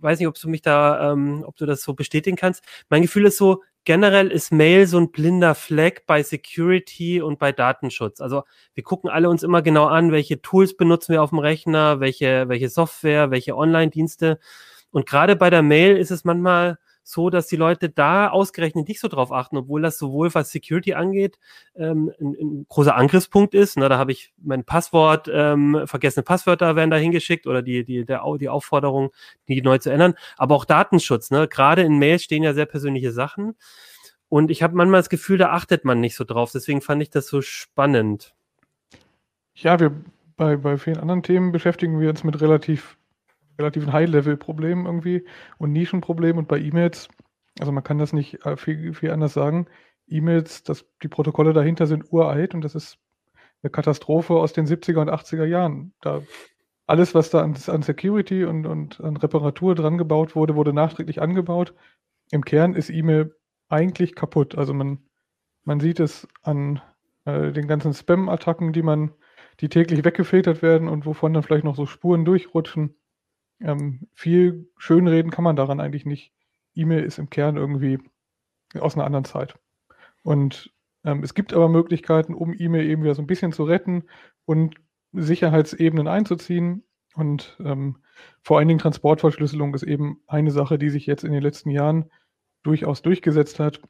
[0.00, 2.64] weiß nicht, ob du mich da, ähm, ob du das so bestätigen kannst.
[2.88, 7.52] Mein Gefühl ist so, generell ist Mail so ein blinder Fleck bei Security und bei
[7.52, 8.20] Datenschutz.
[8.20, 12.00] Also wir gucken alle uns immer genau an, welche Tools benutzen wir auf dem Rechner,
[12.00, 14.38] welche, welche Software, welche Online-Dienste.
[14.90, 16.78] Und gerade bei der Mail ist es manchmal
[17.10, 20.94] so, dass die Leute da ausgerechnet nicht so drauf achten, obwohl das sowohl was Security
[20.94, 21.38] angeht,
[21.74, 23.76] ähm, ein, ein großer Angriffspunkt ist.
[23.76, 28.04] Na, da habe ich mein Passwort, ähm, vergessene Passwörter werden da hingeschickt oder die, die,
[28.04, 29.10] der, die Aufforderung,
[29.48, 30.14] die neu zu ändern.
[30.36, 31.30] Aber auch Datenschutz.
[31.30, 31.48] Ne?
[31.48, 33.56] Gerade in Mails stehen ja sehr persönliche Sachen.
[34.28, 36.52] Und ich habe manchmal das Gefühl, da achtet man nicht so drauf.
[36.52, 38.34] Deswegen fand ich das so spannend.
[39.54, 39.92] Ja, wir
[40.36, 42.96] bei, bei vielen anderen Themen beschäftigen wir uns mit relativ
[43.60, 45.26] relativ ein High-Level-Problem irgendwie
[45.58, 46.38] und Nischenproblem.
[46.38, 47.08] Und bei E-Mails,
[47.58, 49.66] also man kann das nicht äh, viel, viel anders sagen.
[50.08, 50.64] E-Mails,
[51.02, 52.98] die Protokolle dahinter sind uralt und das ist
[53.62, 55.92] eine Katastrophe aus den 70er und 80er Jahren.
[56.00, 56.22] Da
[56.86, 61.22] alles, was da an, an Security und, und an Reparatur dran gebaut wurde, wurde nachträglich
[61.22, 61.72] angebaut.
[62.32, 63.36] Im Kern ist E-Mail
[63.68, 64.58] eigentlich kaputt.
[64.58, 64.98] Also man,
[65.62, 66.82] man sieht es an
[67.26, 69.12] äh, den ganzen Spam-Attacken, die man,
[69.60, 72.96] die täglich weggefiltert werden und wovon dann vielleicht noch so Spuren durchrutschen.
[73.60, 76.32] Ähm, viel schönreden kann man daran eigentlich nicht.
[76.74, 77.98] E-Mail ist im Kern irgendwie
[78.78, 79.58] aus einer anderen Zeit.
[80.22, 80.72] Und
[81.04, 84.04] ähm, es gibt aber Möglichkeiten, um E-Mail eben wieder so ein bisschen zu retten
[84.44, 84.76] und
[85.12, 86.84] Sicherheitsebenen einzuziehen.
[87.14, 87.98] Und ähm,
[88.42, 92.10] vor allen Dingen Transportverschlüsselung ist eben eine Sache, die sich jetzt in den letzten Jahren
[92.62, 93.80] durchaus durchgesetzt hat.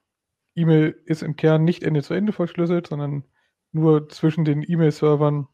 [0.55, 3.25] E-Mail ist im Kern nicht Ende-zu-Ende verschlüsselt, sondern
[3.73, 5.49] nur zwischen den E-Mail-Servern,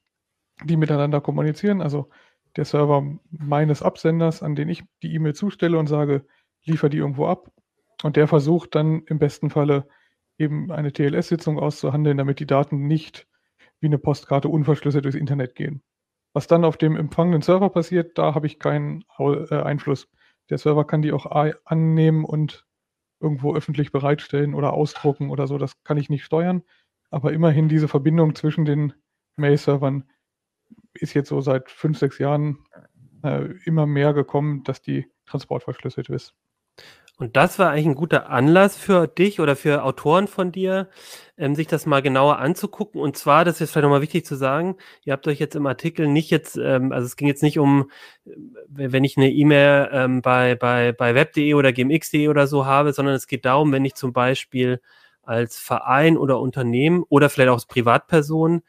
[0.64, 1.82] die miteinander kommunizieren.
[1.82, 2.08] Also
[2.56, 6.24] der Server meines Absenders, an den ich die E-Mail zustelle und sage,
[6.64, 7.50] liefer die irgendwo ab.
[8.02, 9.88] Und der versucht dann im besten Falle
[10.38, 13.26] eben eine TLS-Sitzung auszuhandeln, damit die Daten nicht
[13.80, 15.82] wie eine Postkarte unverschlüsselt durchs Internet gehen.
[16.32, 20.08] Was dann auf dem empfangenen Server passiert, da habe ich keinen äh, Einfluss.
[20.50, 21.26] Der Server kann die auch
[21.64, 22.66] annehmen und
[23.20, 25.58] irgendwo öffentlich bereitstellen oder ausdrucken oder so.
[25.58, 26.62] Das kann ich nicht steuern.
[27.10, 28.92] Aber immerhin diese Verbindung zwischen den
[29.36, 30.04] Mail-Servern
[31.00, 32.58] ist jetzt so seit fünf, sechs Jahren
[33.22, 36.34] äh, immer mehr gekommen, dass die transportverschlüsselt ist.
[37.18, 40.90] Und das war eigentlich ein guter Anlass für dich oder für Autoren von dir,
[41.38, 43.00] ähm, sich das mal genauer anzugucken.
[43.00, 46.08] Und zwar, das ist vielleicht nochmal wichtig zu sagen, ihr habt euch jetzt im Artikel
[46.08, 47.90] nicht jetzt, ähm, also es ging jetzt nicht um,
[48.26, 48.30] äh,
[48.66, 53.14] wenn ich eine E-Mail ähm, bei, bei, bei web.de oder gmx.de oder so habe, sondern
[53.14, 54.82] es geht darum, wenn ich zum Beispiel
[55.22, 58.62] als Verein oder Unternehmen oder vielleicht auch als Privatperson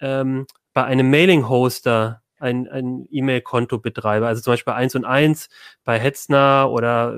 [0.00, 4.26] ähm, bei einem Mailing-Hoster ein, ein E-Mail-Konto betreibe.
[4.26, 5.48] Also zum Beispiel eins und eins
[5.84, 7.16] bei Hetzner oder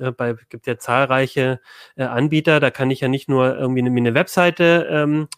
[0.00, 1.60] äh, bei gibt ja zahlreiche
[1.96, 2.58] äh, Anbieter.
[2.58, 5.28] Da kann ich ja nicht nur irgendwie eine, eine Webseite ähm,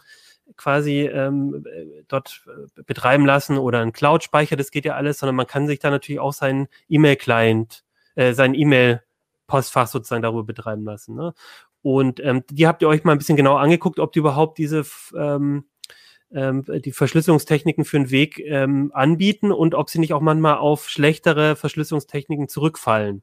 [0.57, 1.64] quasi ähm,
[2.07, 5.78] dort äh, betreiben lassen oder einen Cloud-Speicher, das geht ja alles, sondern man kann sich
[5.78, 7.84] da natürlich auch seinen E-Mail-Client,
[8.14, 11.16] äh, sein E-Mail-Postfach sozusagen darüber betreiben lassen.
[11.16, 11.34] Ne?
[11.82, 14.84] Und ähm, die habt ihr euch mal ein bisschen genau angeguckt, ob die überhaupt diese
[15.16, 15.64] ähm,
[16.33, 20.89] ähm, die Verschlüsselungstechniken für einen Weg ähm, anbieten und ob sie nicht auch manchmal auf
[20.89, 23.22] schlechtere Verschlüsselungstechniken zurückfallen.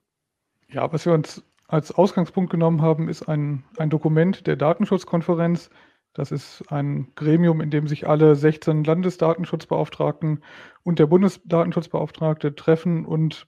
[0.70, 5.70] Ja, was wir uns als Ausgangspunkt genommen haben, ist ein, ein Dokument der Datenschutzkonferenz.
[6.14, 10.44] Das ist ein Gremium, in dem sich alle 16 Landesdatenschutzbeauftragten
[10.84, 13.48] und der Bundesdatenschutzbeauftragte treffen und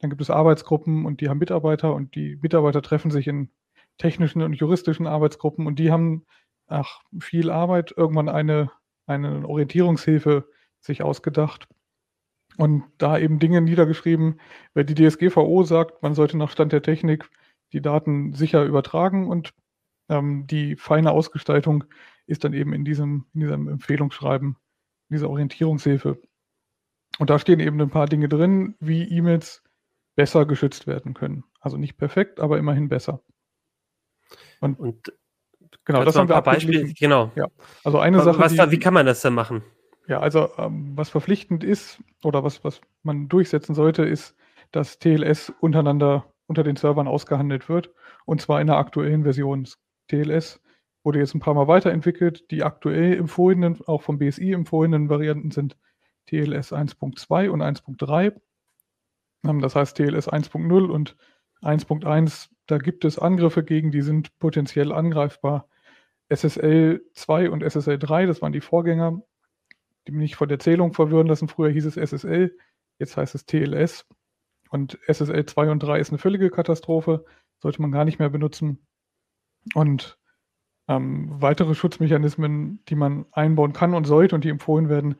[0.00, 3.50] dann gibt es Arbeitsgruppen und die haben Mitarbeiter und die Mitarbeiter treffen sich in
[3.98, 6.24] technischen und juristischen Arbeitsgruppen und die haben
[6.68, 8.70] nach viel Arbeit irgendwann eine
[9.06, 10.48] eine Orientierungshilfe
[10.80, 11.68] sich ausgedacht
[12.56, 14.40] und da eben Dinge niedergeschrieben,
[14.74, 17.28] weil die DSGVO sagt, man sollte nach Stand der Technik
[17.72, 19.54] die Daten sicher übertragen und
[20.08, 21.84] ähm, die feine Ausgestaltung
[22.26, 24.56] ist dann eben in diesem, in diesem Empfehlungsschreiben,
[25.08, 26.20] in dieser Orientierungshilfe.
[27.18, 29.62] Und da stehen eben ein paar Dinge drin, wie E-Mails
[30.16, 31.44] besser geschützt werden können.
[31.60, 33.22] Also nicht perfekt, aber immerhin besser.
[34.60, 35.12] Und, und
[35.84, 37.32] Genau, das haben wir Beispiele, genau.
[37.34, 37.48] Ja.
[37.84, 38.38] Also eine was, Sache.
[38.38, 39.62] Was, die, wie kann man das denn machen?
[40.06, 44.36] Ja, also ähm, was verpflichtend ist oder was, was man durchsetzen sollte, ist,
[44.72, 47.90] dass TLS untereinander unter den Servern ausgehandelt wird
[48.24, 49.68] und zwar in der aktuellen Version.
[50.08, 50.60] TLS
[51.04, 52.50] wurde jetzt ein paar Mal weiterentwickelt.
[52.50, 55.76] Die aktuell empfohlenen, auch vom BSI empfohlenen Varianten sind
[56.26, 58.34] TLS 1.2 und 1.3.
[59.44, 61.16] Ähm, das heißt TLS 1.0 und
[61.62, 65.68] 1.1, da gibt es Angriffe gegen, die sind potenziell angreifbar.
[66.28, 69.22] SSL 2 und SSL 3, das waren die Vorgänger,
[70.06, 71.48] die mich vor der Zählung verwirren lassen.
[71.48, 72.56] Früher hieß es SSL,
[72.98, 74.06] jetzt heißt es TLS.
[74.70, 77.24] Und SSL 2 und 3 ist eine völlige Katastrophe,
[77.58, 78.86] sollte man gar nicht mehr benutzen.
[79.74, 80.18] Und
[80.86, 85.16] ähm, weitere Schutzmechanismen, die man einbauen kann und sollte und die empfohlen werden,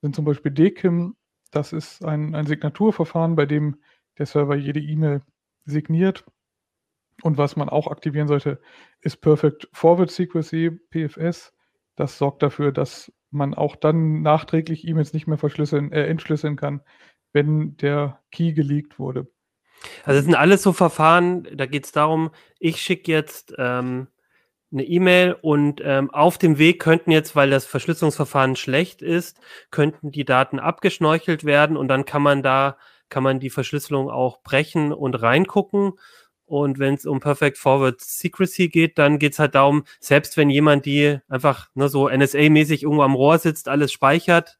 [0.00, 1.16] sind zum Beispiel DKIM.
[1.50, 3.76] Das ist ein, ein Signaturverfahren, bei dem
[4.16, 5.22] der Server jede E-Mail
[5.66, 6.24] signiert
[7.22, 8.60] und was man auch aktivieren sollte,
[9.00, 11.52] ist Perfect Forward Secrecy, PFS.
[11.96, 16.82] Das sorgt dafür, dass man auch dann nachträglich E-Mails nicht mehr verschlüsseln, äh, entschlüsseln kann,
[17.32, 19.26] wenn der Key geleakt wurde.
[20.04, 24.08] Also das sind alles so Verfahren, da geht es darum, ich schicke jetzt ähm,
[24.72, 29.40] eine E-Mail und ähm, auf dem Weg könnten jetzt, weil das Verschlüsselungsverfahren schlecht ist,
[29.70, 32.76] könnten die Daten abgeschnorchelt werden und dann kann man da,
[33.08, 35.92] kann man die Verschlüsselung auch brechen und reingucken
[36.46, 40.50] und wenn es um Perfect Forward Secrecy geht, dann geht es halt darum, selbst wenn
[40.50, 44.58] jemand die einfach ne, so NSA-mäßig irgendwo am Rohr sitzt, alles speichert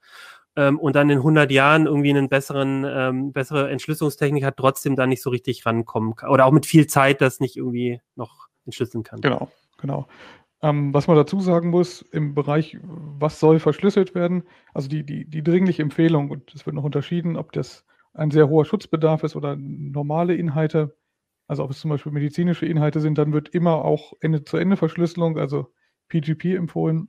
[0.57, 5.22] ähm, und dann in 100 Jahren irgendwie besseren, ähm, bessere Entschlüsselungstechnik hat, trotzdem da nicht
[5.22, 6.30] so richtig rankommen kann.
[6.30, 9.20] Oder auch mit viel Zeit das nicht irgendwie noch entschlüsseln kann.
[9.20, 10.07] Genau, genau.
[10.62, 15.26] Ähm, was man dazu sagen muss, im Bereich, was soll verschlüsselt werden, also die, die,
[15.26, 19.37] die dringliche Empfehlung, und es wird noch unterschieden, ob das ein sehr hoher Schutzbedarf ist
[19.37, 20.97] oder normale Inhalte,
[21.47, 25.72] also ob es zum Beispiel medizinische Inhalte sind, dann wird immer auch Ende-zu-Ende-Verschlüsselung, also
[26.09, 27.09] PGP empfohlen,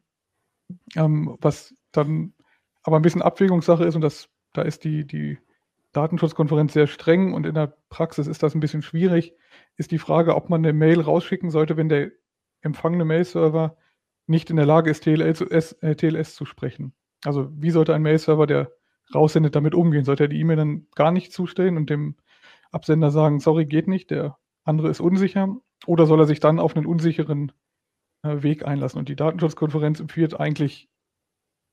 [0.96, 2.34] ähm, was dann
[2.84, 5.38] aber ein bisschen Abwägungssache ist und das, da ist die, die
[5.92, 9.34] Datenschutzkonferenz sehr streng und in der Praxis ist das ein bisschen schwierig,
[9.78, 12.12] ist die Frage, ob man eine Mail rausschicken sollte, wenn der
[12.62, 13.78] empfangene Mail-Server
[14.28, 16.94] nicht in der Lage ist, TLS, äh, TLS zu sprechen.
[17.24, 18.72] Also wie sollte ein Mail-Server, der
[19.14, 20.04] raussendet, damit umgehen?
[20.04, 22.16] Sollte er die E-Mail dann gar nicht zustellen und dem
[22.76, 25.56] Absender sagen, sorry, geht nicht, der andere ist unsicher?
[25.86, 27.54] Oder soll er sich dann auf einen unsicheren
[28.24, 29.00] äh, Weg einlassen?
[29.00, 30.90] Und die Datenschutzkonferenz empfiehlt eigentlich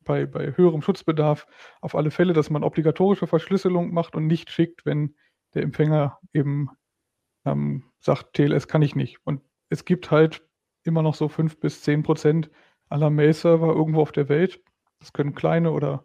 [0.05, 1.47] bei, bei höherem Schutzbedarf
[1.81, 5.17] auf alle Fälle, dass man obligatorische Verschlüsselung macht und nicht schickt, wenn
[5.55, 6.69] der Empfänger eben
[7.45, 9.19] ähm, sagt, TLS kann ich nicht.
[9.25, 10.47] Und es gibt halt
[10.85, 12.51] immer noch so 5 bis 10 Prozent
[12.89, 14.63] aller Mail-Server irgendwo auf der Welt.
[15.01, 16.05] Das können kleine oder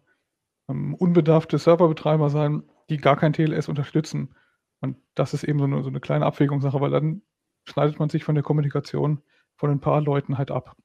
[0.67, 4.33] ähm, unbedarfte Serverbetreiber sein, die gar kein TLS unterstützen.
[4.81, 7.21] Und das ist eben so eine, so eine kleine Abwägungssache, weil dann
[7.65, 9.21] schneidet man sich von der Kommunikation
[9.55, 10.75] von ein paar Leuten halt ab.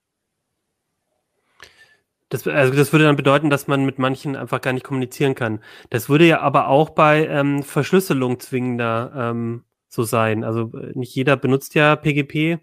[2.30, 5.61] Das, also das würde dann bedeuten, dass man mit manchen einfach gar nicht kommunizieren kann.
[5.90, 10.43] Das würde ja aber auch bei ähm, Verschlüsselung zwingender ähm, so sein.
[10.43, 12.61] Also äh, nicht jeder benutzt ja PGP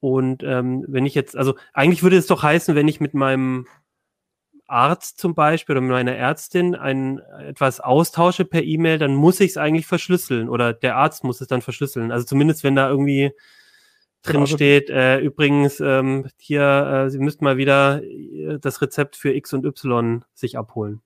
[0.00, 3.66] und ähm, wenn ich jetzt, also eigentlich würde es doch heißen, wenn ich mit meinem
[4.66, 9.50] Arzt zum Beispiel oder mit meiner Ärztin ein etwas austausche per E-Mail, dann muss ich
[9.50, 12.10] es eigentlich verschlüsseln oder der Arzt muss es dann verschlüsseln.
[12.10, 13.32] Also zumindest wenn da irgendwie
[14.22, 19.16] drin also, steht, äh, übrigens ähm, hier, äh, Sie müssten mal wieder äh, das Rezept
[19.16, 21.02] für X und Y sich abholen.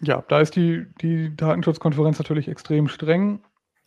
[0.00, 3.40] Ja, da ist die, die Datenschutzkonferenz natürlich extrem streng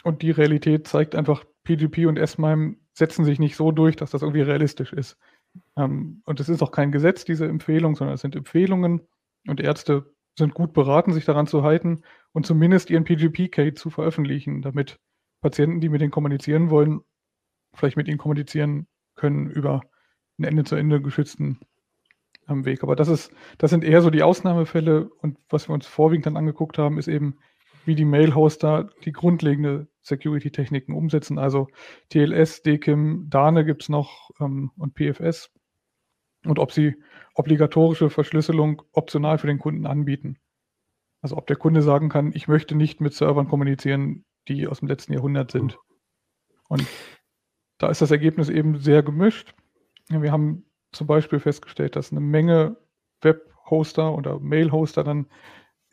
[0.03, 4.21] und die Realität zeigt einfach, PGP und S-MIME setzen sich nicht so durch, dass das
[4.21, 5.17] irgendwie realistisch ist.
[5.75, 9.01] Ähm, und es ist auch kein Gesetz, diese Empfehlung, sondern es sind Empfehlungen
[9.47, 14.61] und Ärzte sind gut beraten, sich daran zu halten und zumindest ihren PGP-Code zu veröffentlichen,
[14.61, 14.99] damit
[15.41, 17.01] Patienten, die mit denen kommunizieren wollen,
[17.73, 19.81] vielleicht mit ihnen kommunizieren können über
[20.37, 21.59] einen Ende-zu-Ende geschützten
[22.47, 22.83] ähm, Weg.
[22.83, 26.37] Aber das ist, das sind eher so die Ausnahmefälle und was wir uns vorwiegend dann
[26.37, 27.37] angeguckt haben, ist eben,
[27.87, 31.39] wie die Mail-Hoster die grundlegende Security-Techniken umsetzen.
[31.39, 31.67] Also
[32.09, 35.51] TLS, DKIM, DANE gibt es noch ähm, und PFS.
[36.45, 36.95] Und ob sie
[37.33, 40.37] obligatorische Verschlüsselung optional für den Kunden anbieten.
[41.21, 44.87] Also ob der Kunde sagen kann, ich möchte nicht mit Servern kommunizieren, die aus dem
[44.87, 45.77] letzten Jahrhundert sind.
[46.67, 46.85] Und
[47.77, 49.53] da ist das Ergebnis eben sehr gemischt.
[50.09, 52.77] Wir haben zum Beispiel festgestellt, dass eine Menge
[53.21, 55.27] Web-Hoster oder Mail-Hoster dann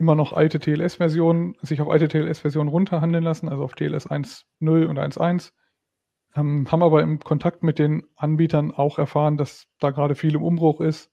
[0.04, 4.98] immer noch alte TLS-Versionen, sich auf alte TLS-Versionen runterhandeln lassen, also auf TLS 1.0 und
[4.98, 5.52] 1.1,
[6.36, 10.42] ähm, haben aber im Kontakt mit den Anbietern auch erfahren, dass da gerade viel im
[10.42, 11.10] Umbruch ist,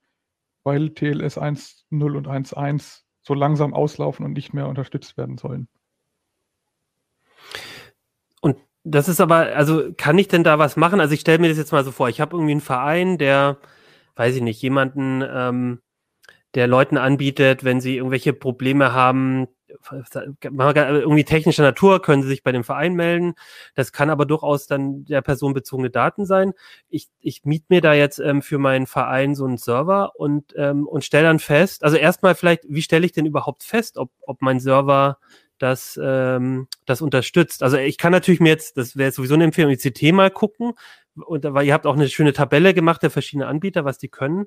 [0.66, 5.70] weil TLS 1.0 und 1.1 so langsam auslaufen und nicht mehr unterstützt werden sollen.
[8.42, 11.00] Und das ist aber, also kann ich denn da was machen?
[11.00, 13.58] Also ich stelle mir das jetzt mal so vor, ich habe irgendwie einen Verein, der,
[14.18, 15.80] weiß ich nicht, jemanden ähm,
[16.56, 19.48] der Leuten anbietet, wenn sie irgendwelche Probleme haben,
[20.42, 23.36] irgendwie technischer Natur, können sie sich bei dem Verein melden.
[23.76, 26.54] Das kann aber durchaus dann der personenbezogene Daten sein.
[26.90, 30.88] Ich, ich miete mir da jetzt ähm, für meinen Verein so einen Server und, ähm,
[30.88, 34.42] und stelle dann fest, also erstmal vielleicht, wie stelle ich denn überhaupt fest, ob, ob
[34.42, 35.18] mein Server
[35.58, 37.62] das, ähm, das unterstützt.
[37.64, 40.74] Also ich kann natürlich mir jetzt, das wäre sowieso eine Empfehlung, ICT mal gucken,
[41.16, 44.46] und weil ihr habt auch eine schöne Tabelle gemacht der verschiedenen Anbieter, was die können.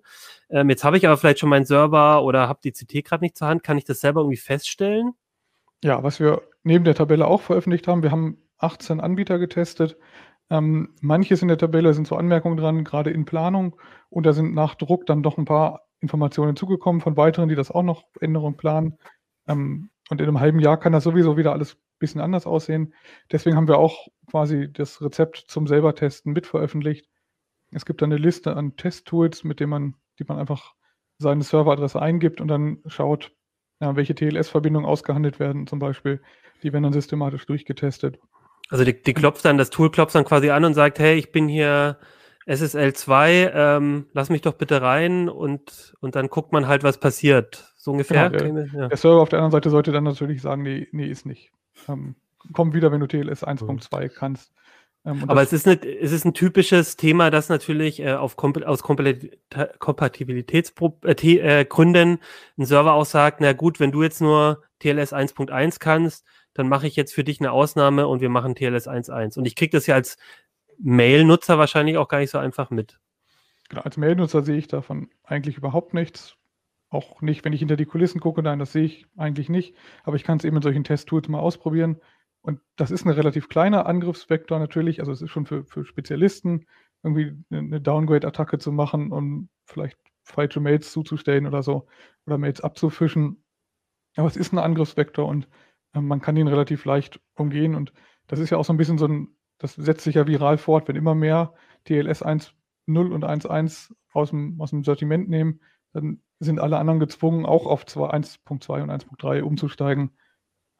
[0.48, 3.36] Ähm, jetzt habe ich aber vielleicht schon meinen Server oder habe die CT gerade nicht
[3.36, 3.62] zur Hand.
[3.62, 5.12] Kann ich das selber irgendwie feststellen?
[5.82, 9.98] Ja, was wir neben der Tabelle auch veröffentlicht haben, wir haben 18 Anbieter getestet.
[10.50, 13.76] Ähm, manches in der Tabelle sind so Anmerkungen dran, gerade in Planung.
[14.08, 17.70] Und da sind nach Druck dann doch ein paar Informationen zugekommen von weiteren, die das
[17.70, 18.98] auch noch Änderungen planen.
[19.48, 22.94] Ähm, und in einem halben Jahr kann das sowieso wieder alles bisschen anders aussehen.
[23.32, 27.08] Deswegen haben wir auch quasi das Rezept zum selber testen mit veröffentlicht.
[27.72, 30.74] Es gibt eine Liste an Testtools, mit denen man, die man einfach
[31.18, 33.32] seine Serveradresse eingibt und dann schaut,
[33.80, 36.20] ja, welche TLS-Verbindungen ausgehandelt werden, zum Beispiel.
[36.62, 38.18] Die werden dann systematisch durchgetestet.
[38.70, 41.32] Also die, die klopft dann, das Tool klopft dann quasi an und sagt, hey, ich
[41.32, 41.98] bin hier
[42.46, 46.98] SSL 2, ähm, lass mich doch bitte rein und, und dann guckt man halt, was
[46.98, 47.72] passiert.
[47.76, 48.30] So ungefähr.
[48.30, 48.88] Genau, der, ja.
[48.88, 51.52] der, Server auf der anderen Seite sollte dann natürlich sagen, nee, nee, ist nicht.
[51.88, 52.16] Ähm,
[52.52, 54.52] komm wieder, wenn du TLS 1.2 kannst.
[55.04, 58.64] Ähm, Aber es ist, eine, es ist ein typisches Thema, das natürlich äh, auf Komp
[58.64, 62.18] aus Kompatibilitätsgründen äh, äh,
[62.58, 66.86] ein Server auch sagt, na gut, wenn du jetzt nur TLS 1.1 kannst, dann mache
[66.86, 69.38] ich jetzt für dich eine Ausnahme und wir machen TLS 1.1.
[69.38, 70.16] Und ich kriege das ja als
[70.78, 72.98] Mail-Nutzer wahrscheinlich auch gar nicht so einfach mit.
[73.68, 76.36] Genau, als Mail-Nutzer sehe ich davon eigentlich überhaupt nichts.
[76.94, 79.74] Auch nicht, wenn ich hinter die Kulissen gucke, nein, das sehe ich eigentlich nicht.
[80.04, 82.00] Aber ich kann es eben in solchen Test-Tools mal ausprobieren.
[82.40, 85.00] Und das ist ein relativ kleiner Angriffsvektor natürlich.
[85.00, 86.66] Also es ist schon für, für Spezialisten,
[87.02, 91.88] irgendwie eine Downgrade-Attacke zu machen und vielleicht falsche Mails zuzustellen oder so
[92.26, 93.42] oder Mails abzufischen.
[94.14, 95.48] Aber es ist ein Angriffsvektor und
[95.94, 97.74] äh, man kann ihn relativ leicht umgehen.
[97.74, 97.92] Und
[98.28, 100.86] das ist ja auch so ein bisschen so ein, das setzt sich ja viral fort,
[100.86, 101.54] wenn immer mehr
[101.86, 102.52] TLS 1.0
[102.86, 105.60] und 1.1 aus dem, aus dem Sortiment nehmen,
[105.94, 110.10] dann sind alle anderen gezwungen, auch auf 1.2 und 1.3 umzusteigen.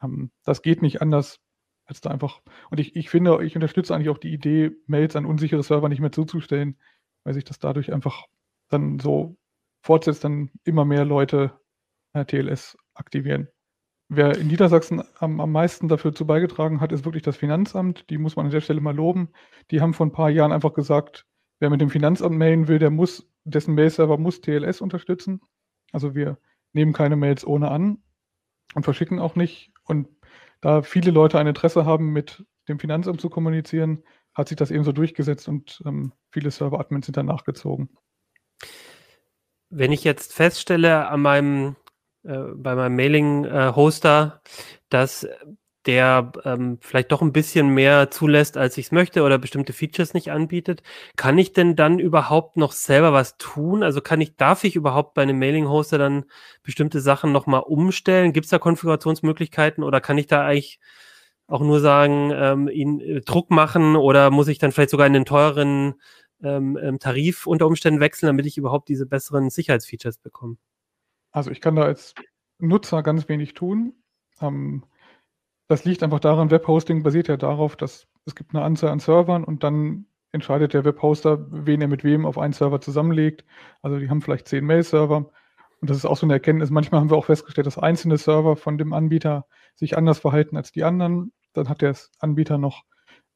[0.03, 1.39] Ähm, das geht nicht anders
[1.85, 2.41] als da einfach.
[2.69, 6.01] Und ich, ich finde, ich unterstütze eigentlich auch die Idee, Mails an unsichere Server nicht
[6.01, 6.77] mehr zuzustellen,
[7.23, 8.25] weil sich das dadurch einfach
[8.69, 9.37] dann so
[9.81, 11.59] fortsetzt, dann immer mehr Leute
[12.13, 13.47] äh, TLS aktivieren.
[14.07, 18.09] Wer in Niedersachsen am, am meisten dafür zu beigetragen hat, ist wirklich das Finanzamt.
[18.09, 19.29] Die muss man an der Stelle mal loben.
[19.71, 21.25] Die haben vor ein paar Jahren einfach gesagt,
[21.65, 25.41] wer mit dem Finanzamt mailen will, der muss, dessen Mail-Server muss TLS unterstützen.
[25.91, 26.37] Also wir
[26.73, 28.03] nehmen keine Mails ohne an
[28.75, 29.73] und verschicken auch nicht.
[29.83, 30.07] Und
[30.61, 34.03] da viele Leute ein Interesse haben, mit dem Finanzamt zu kommunizieren,
[34.35, 37.89] hat sich das eben so durchgesetzt und ähm, viele Server-Admins sind dann nachgezogen.
[39.71, 41.75] Wenn ich jetzt feststelle an meinem,
[42.25, 44.49] äh, bei meinem Mailing-Hoster, äh,
[44.89, 45.27] dass
[45.85, 50.13] der ähm, vielleicht doch ein bisschen mehr zulässt, als ich es möchte oder bestimmte Features
[50.13, 50.81] nicht anbietet.
[51.15, 53.83] Kann ich denn dann überhaupt noch selber was tun?
[53.83, 56.25] Also kann ich, darf ich überhaupt bei einem Mailing-Hoster dann
[56.63, 58.33] bestimmte Sachen nochmal umstellen?
[58.33, 60.79] Gibt es da Konfigurationsmöglichkeiten oder kann ich da eigentlich
[61.47, 65.13] auch nur sagen, ähm, ihn äh, Druck machen oder muss ich dann vielleicht sogar in
[65.13, 65.95] den teureren
[66.43, 70.57] ähm, ähm, Tarif unter Umständen wechseln, damit ich überhaupt diese besseren Sicherheitsfeatures bekomme?
[71.31, 72.15] Also ich kann da als
[72.59, 73.93] Nutzer ganz wenig tun.
[74.41, 74.83] Ähm,
[75.67, 79.43] das liegt einfach daran, Webhosting basiert ja darauf, dass es gibt eine Anzahl an Servern
[79.43, 83.45] und dann entscheidet der Webhoster, wen er mit wem auf einen Server zusammenlegt.
[83.81, 85.29] Also die haben vielleicht zehn Mail-Server.
[85.81, 86.69] Und das ist auch so eine Erkenntnis.
[86.69, 89.45] Manchmal haben wir auch festgestellt, dass einzelne Server von dem Anbieter
[89.75, 91.31] sich anders verhalten als die anderen.
[91.53, 92.83] Dann hat der Anbieter noch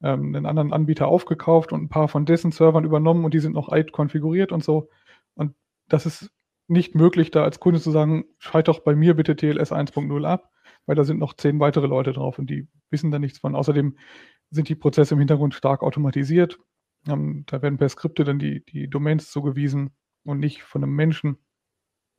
[0.02, 3.54] ähm, einen anderen Anbieter aufgekauft und ein paar von dessen Servern übernommen und die sind
[3.54, 4.90] noch alt konfiguriert und so.
[5.34, 5.54] Und
[5.88, 6.30] das ist
[6.68, 10.50] nicht möglich, da als Kunde zu sagen, schalt doch bei mir bitte TLS 1.0 ab,
[10.86, 13.54] weil da sind noch zehn weitere Leute drauf und die wissen da nichts von.
[13.54, 13.96] Außerdem
[14.50, 16.58] sind die Prozesse im Hintergrund stark automatisiert.
[17.08, 19.90] Ähm, da werden per Skripte dann die, die Domains zugewiesen
[20.24, 21.38] und nicht von einem Menschen.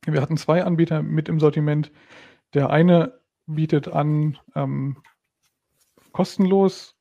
[0.06, 1.92] Wir hatten zwei Anbieter mit im Sortiment.
[2.54, 5.02] Der eine bietet an ähm,
[6.12, 6.96] kostenlos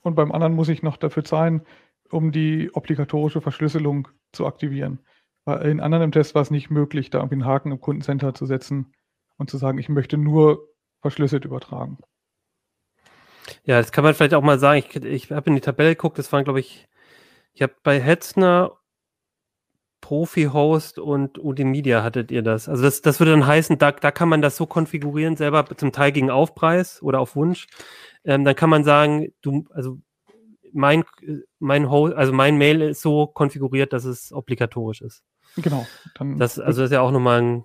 [0.00, 1.62] und beim anderen muss ich noch dafür zahlen,
[2.10, 5.00] um die obligatorische Verschlüsselung zu aktivieren.
[5.46, 8.44] In anderen im Test war es nicht möglich, da irgendwie einen Haken im Kundencenter zu
[8.44, 8.92] setzen
[9.38, 10.68] und zu sagen, ich möchte nur
[11.00, 11.98] verschlüsselt übertragen.
[13.64, 14.78] Ja, das kann man vielleicht auch mal sagen.
[14.78, 16.88] Ich, ich habe in die Tabelle geguckt, das waren, glaube ich,
[17.52, 18.72] ich habe bei Hetzner,
[20.00, 22.68] Profi-Host und Media hattet ihr das.
[22.68, 25.92] Also das, das würde dann heißen, da, da kann man das so konfigurieren, selber zum
[25.92, 27.66] Teil gegen Aufpreis oder auf Wunsch.
[28.24, 29.98] Ähm, dann kann man sagen, du, also
[30.72, 31.04] mein,
[31.58, 35.24] mein Host, also mein Mail ist so konfiguriert, dass es obligatorisch ist.
[35.56, 35.86] Genau.
[36.14, 37.64] Dann das, also das ist ja auch nochmal ein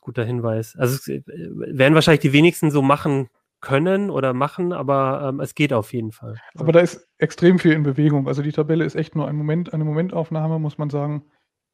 [0.00, 0.76] guter Hinweis.
[0.76, 3.28] Also es äh, werden wahrscheinlich die wenigsten so machen
[3.60, 6.36] können oder machen, aber ähm, es geht auf jeden Fall.
[6.56, 8.26] Aber da ist extrem viel in Bewegung.
[8.26, 11.24] Also die Tabelle ist echt nur ein Moment, eine Momentaufnahme, muss man sagen.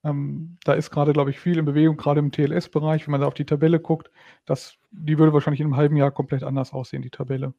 [0.04, 3.06] Ähm, da ist gerade, glaube ich, viel in Bewegung, gerade im TLS-Bereich.
[3.06, 4.10] Wenn man da auf die Tabelle guckt,
[4.44, 7.54] das, die würde wahrscheinlich in einem halben Jahr komplett anders aussehen, die Tabelle.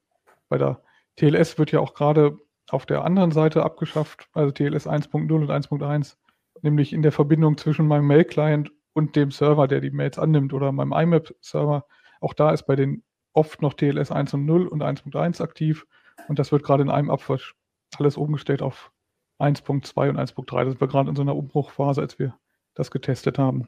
[0.50, 0.82] Bei der
[1.16, 2.38] TLS wird ja auch gerade
[2.70, 6.18] auf der anderen Seite abgeschafft, also TLS 1.0 und 1.1,
[6.62, 10.72] nämlich in der Verbindung zwischen meinem Mail-Client und dem Server, der die Mails annimmt oder
[10.72, 11.86] meinem IMAP-Server.
[12.20, 15.86] Auch da ist bei den oft noch TLS 1.0 und 1.1 aktiv
[16.28, 17.54] und das wird gerade in einem Abwasch
[18.00, 18.92] alles umgestellt auf
[19.38, 20.66] 1.2 und 1.3.
[20.66, 22.40] Das war gerade in so einer Umbruchphase, als wir
[22.74, 23.68] das getestet haben.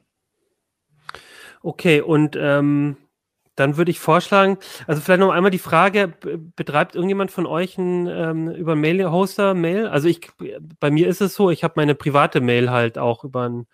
[1.62, 2.96] Okay, und ähm,
[3.60, 6.12] dann würde ich vorschlagen, also vielleicht noch einmal die Frage,
[6.56, 9.86] betreibt irgendjemand von euch ein, ähm, über Mail-Hoster Mail?
[9.86, 10.28] Also ich,
[10.80, 13.66] bei mir ist es so, ich habe meine private Mail halt auch über einen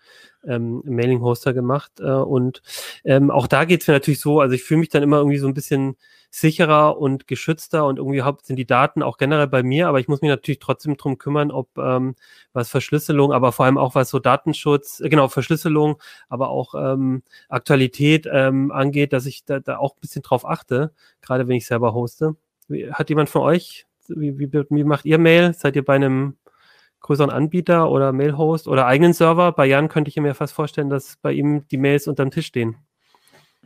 [0.45, 2.61] ähm, Mailing-Hoster gemacht äh, und
[3.03, 5.37] ähm, auch da geht es mir natürlich so, also ich fühle mich dann immer irgendwie
[5.37, 5.97] so ein bisschen
[6.29, 10.21] sicherer und geschützter und irgendwie sind die Daten auch generell bei mir, aber ich muss
[10.21, 12.15] mich natürlich trotzdem drum kümmern, ob ähm,
[12.53, 17.23] was Verschlüsselung, aber vor allem auch was so Datenschutz, äh, genau, Verschlüsselung, aber auch ähm,
[17.49, 21.65] Aktualität ähm, angeht, dass ich da, da auch ein bisschen drauf achte, gerade wenn ich
[21.65, 22.35] selber hoste.
[22.91, 25.53] Hat jemand von euch Wie, wie, wie macht ihr Mail?
[25.53, 26.37] Seid ihr bei einem
[27.01, 29.51] größeren Anbieter oder Mailhost oder eigenen Server?
[29.53, 32.77] Bei Jan könnte ich mir fast vorstellen, dass bei ihm die Mails unterm Tisch stehen.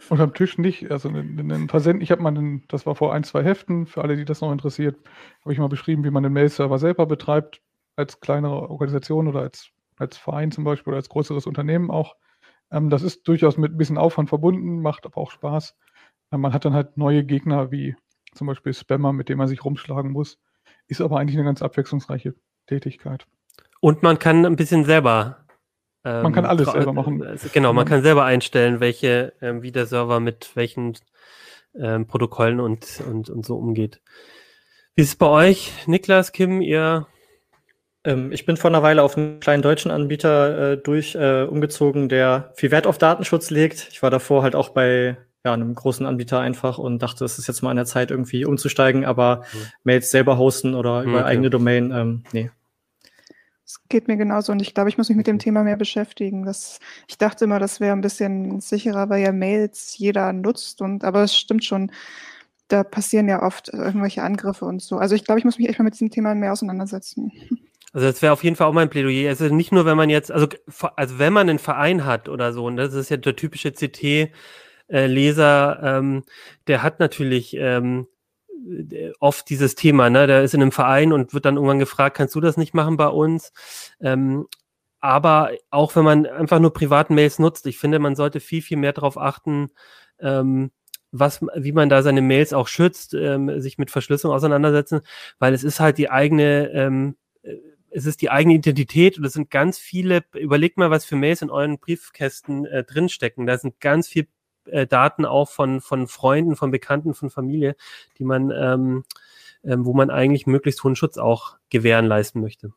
[0.09, 0.91] Unterm Tisch nicht.
[0.91, 4.15] Also einen Versend, ich habe mal, einen, das war vor ein, zwei Heften, für alle,
[4.15, 4.97] die das noch interessiert,
[5.41, 7.61] habe ich mal beschrieben, wie man den Mail-Server selber betreibt,
[7.95, 12.15] als kleinere Organisation oder als, als Verein zum Beispiel oder als größeres Unternehmen auch.
[12.71, 15.75] Ähm, das ist durchaus mit ein bisschen Aufwand verbunden, macht aber auch Spaß.
[16.31, 17.95] Ähm, man hat dann halt neue Gegner wie
[18.33, 20.39] zum Beispiel Spammer, mit denen man sich rumschlagen muss.
[20.87, 22.33] Ist aber eigentlich eine ganz abwechslungsreiche
[22.67, 23.27] Tätigkeit.
[23.81, 25.40] Und man kann ein bisschen selber.
[26.03, 27.23] Ähm, man kann alles selber machen.
[27.23, 30.97] Also genau, man kann selber einstellen, welche, ähm, wie der Server mit welchen
[31.75, 34.01] ähm, Protokollen und, und, und so umgeht.
[34.95, 37.07] Wie ist es bei euch, Niklas, Kim, ihr
[38.03, 42.09] ähm, ich bin vor einer Weile auf einen kleinen deutschen Anbieter äh, durch äh, umgezogen,
[42.09, 43.87] der viel Wert auf Datenschutz legt.
[43.91, 47.47] Ich war davor halt auch bei ja, einem großen Anbieter einfach und dachte, es ist
[47.47, 49.57] jetzt mal an der Zeit, irgendwie umzusteigen, aber mhm.
[49.83, 51.25] Mails selber hosten oder über okay.
[51.25, 52.51] eigene Domain, ähm, nee.
[53.71, 56.43] Es geht mir genauso und ich glaube, ich muss mich mit dem Thema mehr beschäftigen.
[56.43, 61.05] Das, ich dachte immer, das wäre ein bisschen sicherer, weil ja Mails jeder nutzt und
[61.05, 61.89] aber es stimmt schon,
[62.67, 64.97] da passieren ja oft irgendwelche Angriffe und so.
[64.97, 67.31] Also ich glaube, ich muss mich echt mal mit diesem Thema mehr auseinandersetzen.
[67.93, 69.29] Also das wäre auf jeden Fall auch mein Plädoyer.
[69.29, 70.47] Also nicht nur, wenn man jetzt, also,
[70.95, 75.79] also wenn man einen Verein hat oder so, und das ist ja der typische CT-Leser,
[75.83, 76.23] ähm,
[76.67, 78.07] der hat natürlich ähm,
[79.19, 80.27] oft dieses Thema, ne?
[80.27, 82.97] Der ist in einem Verein und wird dann irgendwann gefragt, kannst du das nicht machen
[82.97, 83.53] bei uns?
[84.01, 84.47] Ähm,
[84.99, 88.77] aber auch wenn man einfach nur privaten Mails nutzt, ich finde, man sollte viel, viel
[88.77, 89.71] mehr darauf achten,
[90.19, 90.71] ähm,
[91.11, 95.01] was, wie man da seine Mails auch schützt, ähm, sich mit Verschlüsselung auseinandersetzen,
[95.39, 97.15] weil es ist halt die eigene ähm,
[97.91, 101.41] es ist die eigene Identität und es sind ganz viele, überlegt mal, was für Mails
[101.41, 103.45] in euren Briefkästen äh, drinstecken.
[103.45, 104.27] Da sind ganz viel
[104.65, 107.75] äh, Daten auch von, von Freunden, von Bekannten, von Familie,
[108.17, 109.03] die man, ähm,
[109.63, 112.73] ähm, wo man eigentlich möglichst hohen Schutz auch gewähren leisten möchte.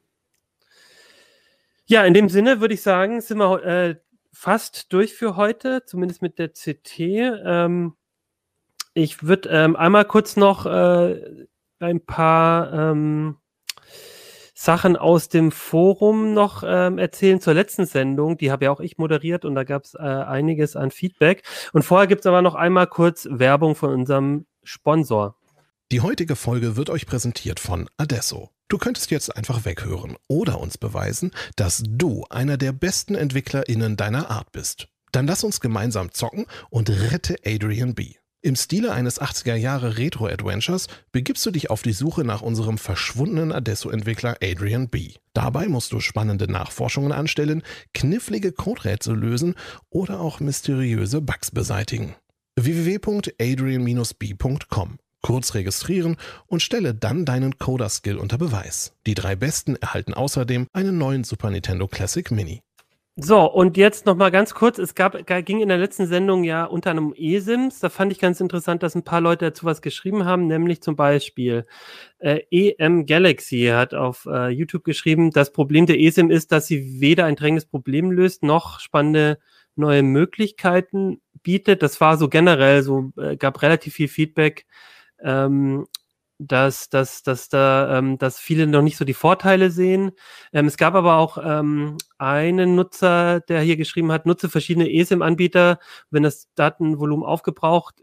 [1.87, 3.97] Ja, in dem Sinne würde ich sagen, sind wir äh,
[4.33, 6.99] fast durch für heute, zumindest mit der CT.
[6.99, 7.95] Ähm,
[8.95, 11.47] ich würde ähm, einmal kurz noch äh,
[11.81, 13.37] ein paar ähm,
[14.65, 18.39] Sachen aus dem Forum noch ähm, erzählen zur letzten Sendung.
[18.39, 21.43] Die habe ja auch ich moderiert und da gab es äh, einiges an Feedback.
[21.73, 25.37] Und vorher gibt es aber noch einmal kurz Werbung von unserem Sponsor.
[25.93, 28.51] Die heutige Folge wird euch präsentiert von Adesso.
[28.69, 34.31] Du könntest jetzt einfach weghören oder uns beweisen, dass du einer der besten EntwicklerInnen deiner
[34.31, 34.89] Art bist.
[35.13, 38.15] Dann lass uns gemeinsam zocken und rette Adrian B.
[38.45, 43.53] Im Stile eines 80er Jahre Retro-Adventures begibst du dich auf die Suche nach unserem verschwundenen
[43.53, 45.13] Adesso-Entwickler Adrian B.
[45.33, 47.63] Dabei musst du spannende Nachforschungen anstellen,
[47.95, 49.55] knifflige Coderätsel lösen
[49.89, 52.17] oder auch mysteriöse Bugs beseitigen.
[52.61, 56.17] www.adrian-b.com Kurz registrieren
[56.47, 58.93] und stelle dann deinen Coder-Skill unter Beweis.
[59.07, 62.61] Die drei Besten erhalten außerdem einen neuen Super Nintendo Classic Mini.
[63.17, 66.65] So, und jetzt noch mal ganz kurz, es gab, ging in der letzten Sendung ja
[66.65, 70.25] unter einem eSIMs, da fand ich ganz interessant, dass ein paar Leute dazu was geschrieben
[70.25, 71.65] haben, nämlich zum Beispiel
[72.19, 77.01] äh, EM Galaxy hat auf äh, YouTube geschrieben, das Problem der eSIM ist, dass sie
[77.01, 79.39] weder ein drängendes Problem löst, noch spannende
[79.77, 81.85] neue Möglichkeiten bietet.
[81.85, 84.67] Das war so generell so, äh, gab relativ viel Feedback
[85.23, 85.87] ähm,
[86.39, 90.13] dass, dass, dass da, ähm, dass viele noch nicht so die Vorteile sehen.
[90.53, 95.79] Ähm, es gab aber auch ähm, einen Nutzer, der hier geschrieben hat, nutze verschiedene eSIM-Anbieter,
[96.11, 97.95] wenn das Datenvolumen aufgebraucht,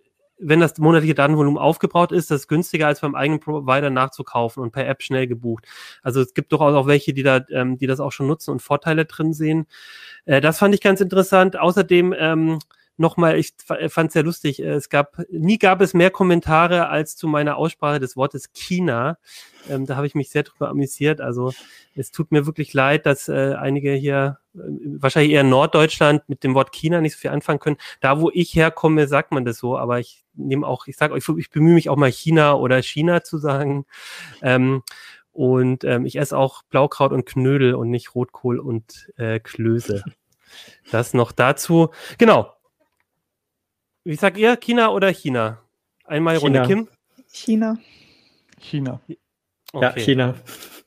[0.42, 4.72] wenn das monatliche Datenvolumen aufgebraucht ist, das ist günstiger als beim eigenen Provider nachzukaufen und
[4.72, 5.66] per App schnell gebucht.
[6.02, 8.62] Also es gibt durchaus auch welche, die da, ähm, die das auch schon nutzen und
[8.62, 9.68] Vorteile drin sehen.
[10.26, 11.60] Äh, das fand ich ganz interessant.
[11.60, 12.60] Außerdem ähm,
[12.98, 14.60] nochmal, ich fand es sehr lustig.
[14.60, 19.18] Es gab, nie gab es mehr Kommentare als zu meiner Aussprache des Wortes China.
[19.70, 21.22] Ähm, da habe ich mich sehr drüber amüsiert.
[21.22, 21.52] Also
[21.96, 24.60] es tut mir wirklich leid, dass äh, einige hier, äh,
[24.98, 27.78] wahrscheinlich eher Norddeutschland, mit dem Wort China nicht so viel anfangen können.
[28.00, 31.28] Da, wo ich herkomme, sagt man das so, aber ich nehme auch, ich sage, ich,
[31.28, 33.86] ich bemühe mich auch mal China oder China zu sagen.
[34.42, 34.84] Ähm,
[35.34, 40.04] und ähm, ich esse auch Blaukraut und Knödel und nicht Rotkohl und äh, Klöße.
[40.92, 41.90] Das noch dazu.
[42.18, 42.54] Genau,
[44.04, 45.60] wie sagt ihr, China oder China?
[46.06, 46.62] Einmal China.
[46.62, 46.88] Runde Kim?
[47.32, 47.78] China.
[48.60, 49.02] China.
[49.74, 49.84] Okay.
[49.84, 50.36] Ja, China.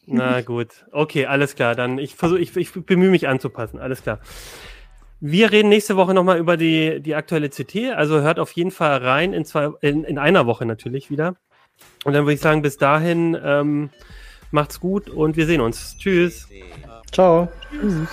[0.07, 0.85] Na gut.
[0.93, 1.75] Okay, alles klar.
[1.75, 3.79] Dann ich versuche, ich, ich bemühe mich anzupassen.
[3.79, 4.21] Alles klar.
[5.21, 7.95] Wir reden nächste Woche nochmal über die, die aktuelle CT.
[7.97, 11.37] Also hört auf jeden Fall rein in, zwei, in, in einer Woche natürlich wieder.
[12.05, 13.91] Und dann würde ich sagen, bis dahin ähm,
[14.51, 15.97] macht's gut und wir sehen uns.
[15.99, 16.49] Tschüss.
[17.11, 17.49] Ciao.
[17.71, 18.09] Tschüss.